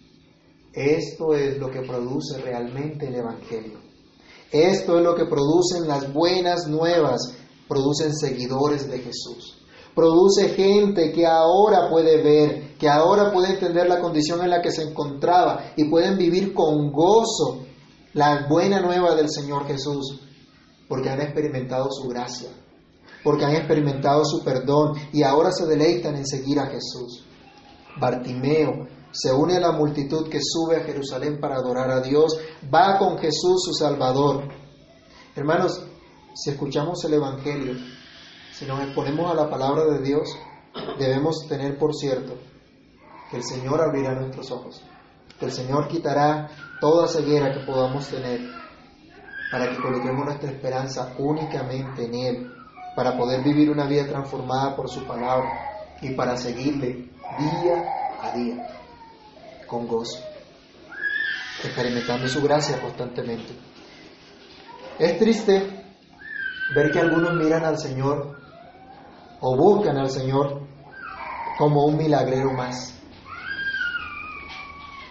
Esto 0.73 1.35
es 1.35 1.59
lo 1.59 1.71
que 1.71 1.83
produce 1.83 2.41
realmente 2.41 3.09
el 3.09 3.17
Evangelio. 3.17 3.79
Esto 4.51 4.97
es 4.97 5.05
lo 5.05 5.15
que 5.15 5.27
producen 5.27 5.87
las 5.87 6.11
buenas 6.15 6.67
nuevas, 6.67 7.37
producen 7.69 8.15
seguidores 8.15 8.91
de 8.91 9.01
Jesús. 9.01 9.62
Produce 9.95 10.49
gente 10.51 11.13
que 11.13 11.27
ahora 11.27 11.91
puede 11.91 12.23
ver, 12.23 12.77
que 12.79 12.89
ahora 12.89 13.31
puede 13.31 13.55
entender 13.55 13.89
la 13.89 14.01
condición 14.01 14.43
en 14.43 14.51
la 14.51 14.63
que 14.63 14.71
se 14.71 14.83
encontraba 14.83 15.73
y 15.77 15.85
pueden 15.85 16.17
vivir 16.17 16.55
con 16.55 16.91
gozo 16.91 17.67
la 18.15 18.47
buena 18.49 18.81
nueva 18.81 19.15
del 19.15 19.31
Señor 19.31 19.67
Jesús, 19.67 20.21
porque 20.89 21.11
han 21.11 21.21
experimentado 21.21 21.89
su 21.91 22.09
gracia, 22.09 22.49
porque 23.23 23.45
han 23.45 23.55
experimentado 23.55 24.25
su 24.25 24.43
perdón 24.43 24.95
y 25.13 25.23
ahora 25.23 25.53
se 25.53 25.67
deleitan 25.67 26.17
en 26.17 26.27
seguir 26.27 26.59
a 26.59 26.67
Jesús. 26.67 27.25
Bartimeo 28.01 28.89
se 29.13 29.31
une 29.31 29.57
a 29.57 29.61
la 29.61 29.73
multitud 29.73 30.29
que 30.29 30.41
sube 30.43 30.77
a 30.77 30.85
Jerusalén 30.85 31.39
para 31.39 31.57
adorar 31.57 31.91
a 31.91 32.01
Dios, 32.01 32.39
va 32.75 32.99
con 32.99 33.19
Jesús 33.19 33.63
su 33.63 33.75
Salvador. 33.75 34.49
Hermanos, 35.37 35.83
si 36.35 36.51
escuchamos 36.51 37.05
el 37.05 37.15
Evangelio, 37.15 37.75
si 38.53 38.67
nos 38.67 38.83
exponemos 38.83 39.31
a 39.31 39.35
la 39.35 39.49
palabra 39.49 39.85
de 39.87 40.03
Dios, 40.03 40.37
debemos 40.99 41.47
tener 41.49 41.79
por 41.79 41.95
cierto 41.95 42.35
que 43.31 43.39
el 43.39 43.45
Señor 43.45 43.81
abrirá 43.81 44.13
nuestros 44.13 44.51
ojos, 44.51 44.83
que 45.39 45.47
el 45.47 45.53
Señor 45.53 45.89
quitará 45.89 46.51
toda 46.81 47.09
ceguera 47.09 47.53
que 47.53 47.65
podamos 47.65 48.07
tener 48.09 48.41
para 49.51 49.71
que 49.71 49.81
coloquemos 49.81 50.27
nuestra 50.27 50.51
esperanza 50.51 51.15
únicamente 51.19 52.05
en 52.05 52.15
Él, 52.15 52.53
para 52.95 53.17
poder 53.17 53.43
vivir 53.43 53.71
una 53.71 53.87
vida 53.87 54.07
transformada 54.07 54.77
por 54.77 54.91
su 54.91 55.03
palabra 55.07 55.51
y 56.03 56.11
para 56.15 56.37
seguirle 56.37 57.09
día 57.39 57.85
a 58.21 58.37
día 58.37 58.67
con 59.67 59.87
gozo, 59.87 60.19
experimentando 61.65 62.29
su 62.29 62.43
gracia 62.43 62.79
constantemente. 62.81 63.55
Es 64.99 65.19
triste 65.19 65.85
ver 66.75 66.93
que 66.93 67.01
algunos 67.01 67.35
miran 67.35 67.65
al 67.65 67.79
Señor 67.79 68.42
o 69.43 69.57
buscan 69.57 69.99
al 69.99 70.09
Señor 70.09 70.61
como 71.59 71.85
un 71.85 71.97
milagrero 71.97 72.53
más, 72.53 72.95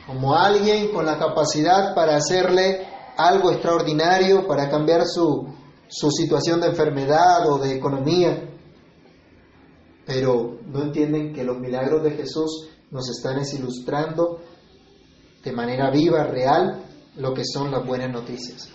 como 0.07 0.33
alguien 0.33 0.91
con 0.93 1.05
la 1.05 1.19
capacidad 1.19 1.93
para 1.93 2.15
hacerle 2.15 2.87
algo 3.17 3.51
extraordinario, 3.51 4.47
para 4.47 4.69
cambiar 4.69 5.05
su, 5.05 5.47
su 5.87 6.09
situación 6.11 6.61
de 6.61 6.67
enfermedad 6.67 7.47
o 7.49 7.57
de 7.57 7.75
economía, 7.75 8.49
pero 10.05 10.59
no 10.65 10.81
entienden 10.81 11.33
que 11.33 11.43
los 11.43 11.59
milagros 11.59 12.01
de 12.01 12.11
Jesús 12.11 12.69
nos 12.89 13.09
están 13.09 13.37
ilustrando 13.53 14.39
de 15.43 15.51
manera 15.51 15.91
viva, 15.91 16.23
real, 16.23 16.85
lo 17.17 17.33
que 17.33 17.43
son 17.43 17.69
las 17.69 17.85
buenas 17.85 18.09
noticias. 18.09 18.69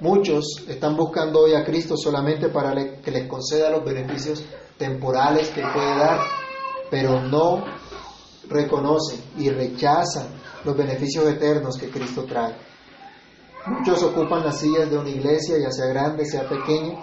Muchos 0.00 0.64
están 0.66 0.96
buscando 0.96 1.40
hoy 1.40 1.54
a 1.54 1.64
Cristo 1.64 1.96
solamente 1.96 2.48
para 2.48 2.74
que 3.00 3.10
les 3.10 3.28
conceda 3.28 3.70
los 3.70 3.84
beneficios 3.84 4.44
temporales 4.78 5.48
que 5.50 5.62
puede 5.62 5.96
dar, 5.96 6.20
pero 6.90 7.20
no 7.20 7.64
reconocen 8.48 9.20
y 9.38 9.48
rechazan 9.50 10.28
los 10.64 10.76
beneficios 10.76 11.26
eternos 11.26 11.76
que 11.76 11.90
Cristo 11.90 12.24
trae. 12.24 12.54
Muchos 13.66 14.02
ocupan 14.02 14.44
las 14.44 14.58
sillas 14.58 14.90
de 14.90 14.98
una 14.98 15.10
iglesia, 15.10 15.56
ya 15.58 15.70
sea 15.70 15.86
grande, 15.86 16.24
sea 16.26 16.48
pequeña, 16.48 16.98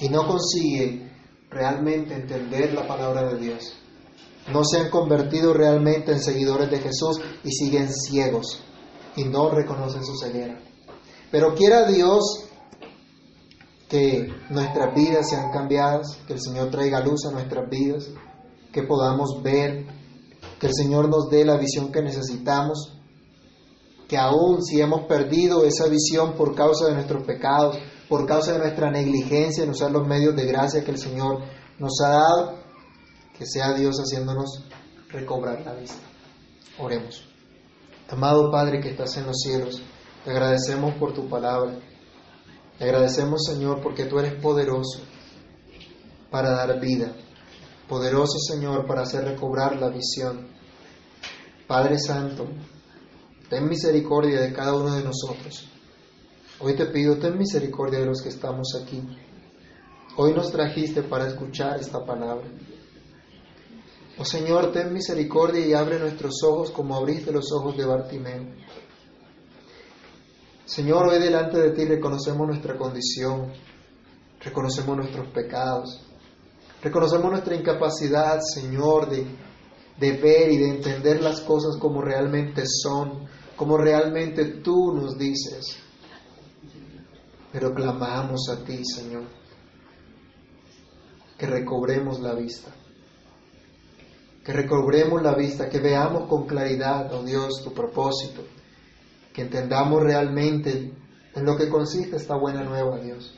y 0.00 0.08
no 0.08 0.26
consiguen 0.26 1.12
realmente 1.50 2.14
entender 2.14 2.72
la 2.72 2.86
palabra 2.86 3.24
de 3.28 3.38
Dios. 3.38 3.76
No 4.52 4.64
se 4.64 4.78
han 4.78 4.90
convertido 4.90 5.52
realmente 5.52 6.12
en 6.12 6.20
seguidores 6.20 6.70
de 6.70 6.78
Jesús 6.78 7.20
y 7.42 7.50
siguen 7.50 7.92
ciegos 7.92 8.62
y 9.16 9.24
no 9.24 9.50
reconocen 9.50 10.04
su 10.04 10.16
ceguera. 10.16 10.58
Pero 11.30 11.54
quiera 11.54 11.86
Dios 11.86 12.45
que 13.88 14.28
nuestras 14.50 14.94
vidas 14.94 15.30
sean 15.30 15.50
cambiadas, 15.52 16.18
que 16.26 16.34
el 16.34 16.40
Señor 16.40 16.70
traiga 16.70 17.00
luz 17.00 17.24
a 17.26 17.32
nuestras 17.32 17.68
vidas, 17.70 18.08
que 18.72 18.82
podamos 18.82 19.42
ver, 19.42 19.86
que 20.58 20.66
el 20.66 20.74
Señor 20.74 21.08
nos 21.08 21.30
dé 21.30 21.44
la 21.44 21.56
visión 21.56 21.92
que 21.92 22.02
necesitamos, 22.02 22.98
que 24.08 24.16
aún 24.16 24.62
si 24.62 24.80
hemos 24.80 25.06
perdido 25.06 25.64
esa 25.64 25.88
visión 25.88 26.34
por 26.34 26.54
causa 26.54 26.86
de 26.86 26.94
nuestros 26.94 27.24
pecados, 27.24 27.76
por 28.08 28.26
causa 28.26 28.52
de 28.52 28.58
nuestra 28.58 28.90
negligencia 28.90 29.64
en 29.64 29.70
usar 29.70 29.90
los 29.90 30.06
medios 30.06 30.36
de 30.36 30.46
gracia 30.46 30.84
que 30.84 30.92
el 30.92 30.98
Señor 30.98 31.42
nos 31.78 32.00
ha 32.04 32.10
dado, 32.10 32.54
que 33.36 33.46
sea 33.46 33.74
Dios 33.74 33.96
haciéndonos 33.98 34.64
recobrar 35.10 35.60
la 35.64 35.74
vista. 35.74 36.02
Oremos. 36.78 37.24
Amado 38.08 38.50
Padre 38.50 38.80
que 38.80 38.90
estás 38.90 39.16
en 39.16 39.26
los 39.26 39.36
cielos, 39.38 39.82
te 40.24 40.30
agradecemos 40.30 40.94
por 40.94 41.12
tu 41.12 41.28
palabra. 41.28 41.74
Te 42.78 42.84
agradecemos, 42.84 43.42
Señor, 43.46 43.80
porque 43.82 44.04
tú 44.04 44.18
eres 44.18 44.34
poderoso 44.34 45.00
para 46.30 46.50
dar 46.50 46.78
vida. 46.78 47.12
Poderoso, 47.88 48.38
Señor, 48.38 48.86
para 48.86 49.02
hacer 49.02 49.24
recobrar 49.24 49.76
la 49.76 49.88
visión. 49.88 50.48
Padre 51.66 51.98
Santo, 51.98 52.46
ten 53.48 53.68
misericordia 53.68 54.40
de 54.40 54.52
cada 54.52 54.74
uno 54.74 54.94
de 54.94 55.02
nosotros. 55.02 55.68
Hoy 56.60 56.74
te 56.74 56.86
pido, 56.86 57.16
ten 57.16 57.38
misericordia 57.38 58.00
de 58.00 58.06
los 58.06 58.22
que 58.22 58.28
estamos 58.28 58.78
aquí. 58.82 59.02
Hoy 60.16 60.32
nos 60.32 60.50
trajiste 60.50 61.02
para 61.02 61.26
escuchar 61.26 61.78
esta 61.80 62.04
palabra. 62.04 62.46
Oh 64.18 64.24
Señor, 64.24 64.72
ten 64.72 64.92
misericordia 64.92 65.66
y 65.66 65.74
abre 65.74 65.98
nuestros 65.98 66.42
ojos 66.42 66.70
como 66.70 66.96
abriste 66.96 67.32
los 67.32 67.52
ojos 67.52 67.76
de 67.76 67.84
Bartimeo. 67.84 68.46
Señor, 70.66 71.06
hoy 71.06 71.20
delante 71.20 71.58
de 71.58 71.70
ti 71.70 71.84
reconocemos 71.84 72.44
nuestra 72.44 72.76
condición, 72.76 73.52
reconocemos 74.40 74.96
nuestros 74.96 75.28
pecados, 75.28 76.04
reconocemos 76.82 77.30
nuestra 77.30 77.54
incapacidad, 77.54 78.40
Señor, 78.40 79.08
de, 79.08 79.28
ver 80.00 80.50
y 80.50 80.56
de 80.56 80.68
entender 80.70 81.22
las 81.22 81.40
cosas 81.42 81.76
como 81.76 82.02
realmente 82.02 82.64
son, 82.66 83.28
como 83.54 83.78
realmente 83.78 84.44
tú 84.60 84.92
nos 84.92 85.16
dices. 85.16 85.78
Pero 87.52 87.72
clamamos 87.72 88.48
a 88.50 88.64
ti, 88.64 88.84
Señor, 88.84 89.22
que 91.38 91.46
recobremos 91.46 92.18
la 92.18 92.34
vista, 92.34 92.72
que 94.44 94.52
recobremos 94.52 95.22
la 95.22 95.36
vista, 95.36 95.68
que 95.68 95.78
veamos 95.78 96.28
con 96.28 96.44
claridad, 96.44 97.14
oh 97.14 97.22
Dios, 97.22 97.62
tu 97.62 97.72
propósito, 97.72 98.42
que 99.36 99.42
entendamos 99.42 100.02
realmente 100.02 100.94
en 101.34 101.44
lo 101.44 101.58
que 101.58 101.68
consiste 101.68 102.16
esta 102.16 102.34
buena 102.36 102.64
nueva, 102.64 102.98
Dios, 102.98 103.36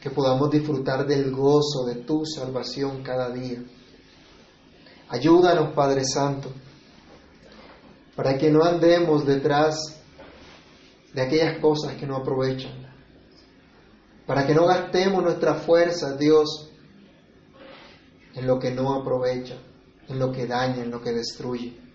que 0.00 0.08
podamos 0.08 0.50
disfrutar 0.50 1.06
del 1.06 1.32
gozo 1.32 1.84
de 1.84 1.96
tu 1.96 2.24
salvación 2.24 3.02
cada 3.02 3.28
día. 3.28 3.62
Ayúdanos, 5.10 5.74
Padre 5.74 6.02
Santo, 6.02 6.50
para 8.16 8.38
que 8.38 8.50
no 8.50 8.64
andemos 8.64 9.26
detrás 9.26 10.00
de 11.12 11.20
aquellas 11.20 11.58
cosas 11.58 11.96
que 11.96 12.06
no 12.06 12.16
aprovechan, 12.16 12.72
para 14.26 14.46
que 14.46 14.54
no 14.54 14.64
gastemos 14.64 15.22
nuestra 15.22 15.56
fuerza, 15.56 16.16
Dios, 16.16 16.70
en 18.34 18.46
lo 18.46 18.58
que 18.58 18.70
no 18.70 18.94
aprovecha, 18.94 19.58
en 20.08 20.18
lo 20.18 20.32
que 20.32 20.46
daña, 20.46 20.82
en 20.82 20.90
lo 20.90 21.02
que 21.02 21.12
destruye, 21.12 21.85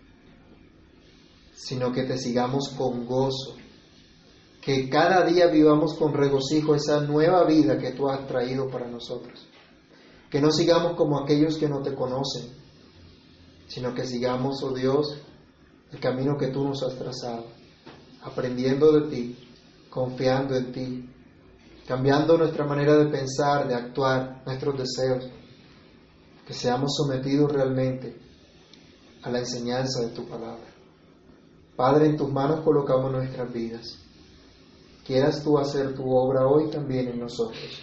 sino 1.63 1.91
que 1.91 2.03
te 2.03 2.17
sigamos 2.17 2.69
con 2.69 3.05
gozo, 3.05 3.55
que 4.61 4.89
cada 4.89 5.23
día 5.25 5.47
vivamos 5.47 5.93
con 5.93 6.13
regocijo 6.13 6.73
esa 6.73 7.01
nueva 7.01 7.45
vida 7.45 7.77
que 7.77 7.91
tú 7.91 8.09
has 8.09 8.25
traído 8.27 8.67
para 8.67 8.87
nosotros, 8.87 9.47
que 10.29 10.41
no 10.41 10.51
sigamos 10.51 10.95
como 10.95 11.19
aquellos 11.19 11.57
que 11.57 11.69
no 11.69 11.81
te 11.81 11.93
conocen, 11.93 12.49
sino 13.67 13.93
que 13.93 14.05
sigamos, 14.05 14.63
oh 14.63 14.73
Dios, 14.73 15.17
el 15.91 15.99
camino 15.99 16.35
que 16.35 16.47
tú 16.47 16.63
nos 16.63 16.81
has 16.83 16.95
trazado, 16.97 17.45
aprendiendo 18.23 18.91
de 18.93 19.09
ti, 19.09 19.37
confiando 19.89 20.55
en 20.55 20.71
ti, 20.71 21.09
cambiando 21.87 22.37
nuestra 22.37 22.65
manera 22.65 22.95
de 22.97 23.05
pensar, 23.05 23.67
de 23.67 23.75
actuar, 23.75 24.41
nuestros 24.45 24.77
deseos, 24.77 25.29
que 26.45 26.53
seamos 26.53 26.95
sometidos 26.95 27.51
realmente 27.51 28.17
a 29.21 29.29
la 29.29 29.39
enseñanza 29.39 30.01
de 30.01 30.09
tu 30.09 30.25
palabra. 30.27 30.70
Padre, 31.81 32.05
en 32.05 32.15
tus 32.15 32.31
manos 32.31 32.63
colocamos 32.63 33.11
nuestras 33.11 33.51
vidas. 33.51 33.97
Quieras 35.03 35.43
tú 35.43 35.57
hacer 35.57 35.95
tu 35.95 36.15
obra 36.15 36.45
hoy 36.45 36.69
también 36.69 37.07
en 37.07 37.19
nosotros. 37.19 37.81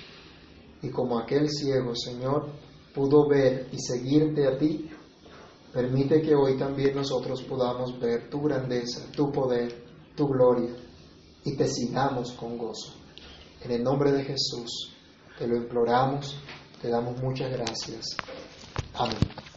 Y 0.80 0.88
como 0.88 1.18
aquel 1.18 1.51
ciego, 1.51 1.96
Señor, 1.96 2.46
pudo 2.94 3.28
ver 3.28 3.66
y 3.72 3.80
seguirte 3.80 4.46
a 4.46 4.57
ti, 4.57 4.88
permite 5.72 6.22
que 6.22 6.32
hoy 6.32 6.57
también 6.57 6.94
nosotros 6.94 7.42
podamos 7.42 7.99
ver 7.99 8.30
tu 8.30 8.40
grandeza, 8.42 9.01
tu 9.11 9.32
poder, 9.32 9.74
tu 10.14 10.28
gloria 10.28 10.76
y 11.44 11.57
te 11.57 11.66
sigamos 11.66 12.30
con 12.34 12.57
gozo. 12.57 12.94
En 13.64 13.72
el 13.72 13.82
nombre 13.82 14.12
de 14.12 14.22
Jesús 14.22 14.94
te 15.36 15.49
lo 15.49 15.57
imploramos, 15.57 16.36
te 16.80 16.88
damos 16.88 17.20
muchas 17.20 17.51
gracias. 17.51 18.16
Amén. 18.94 19.47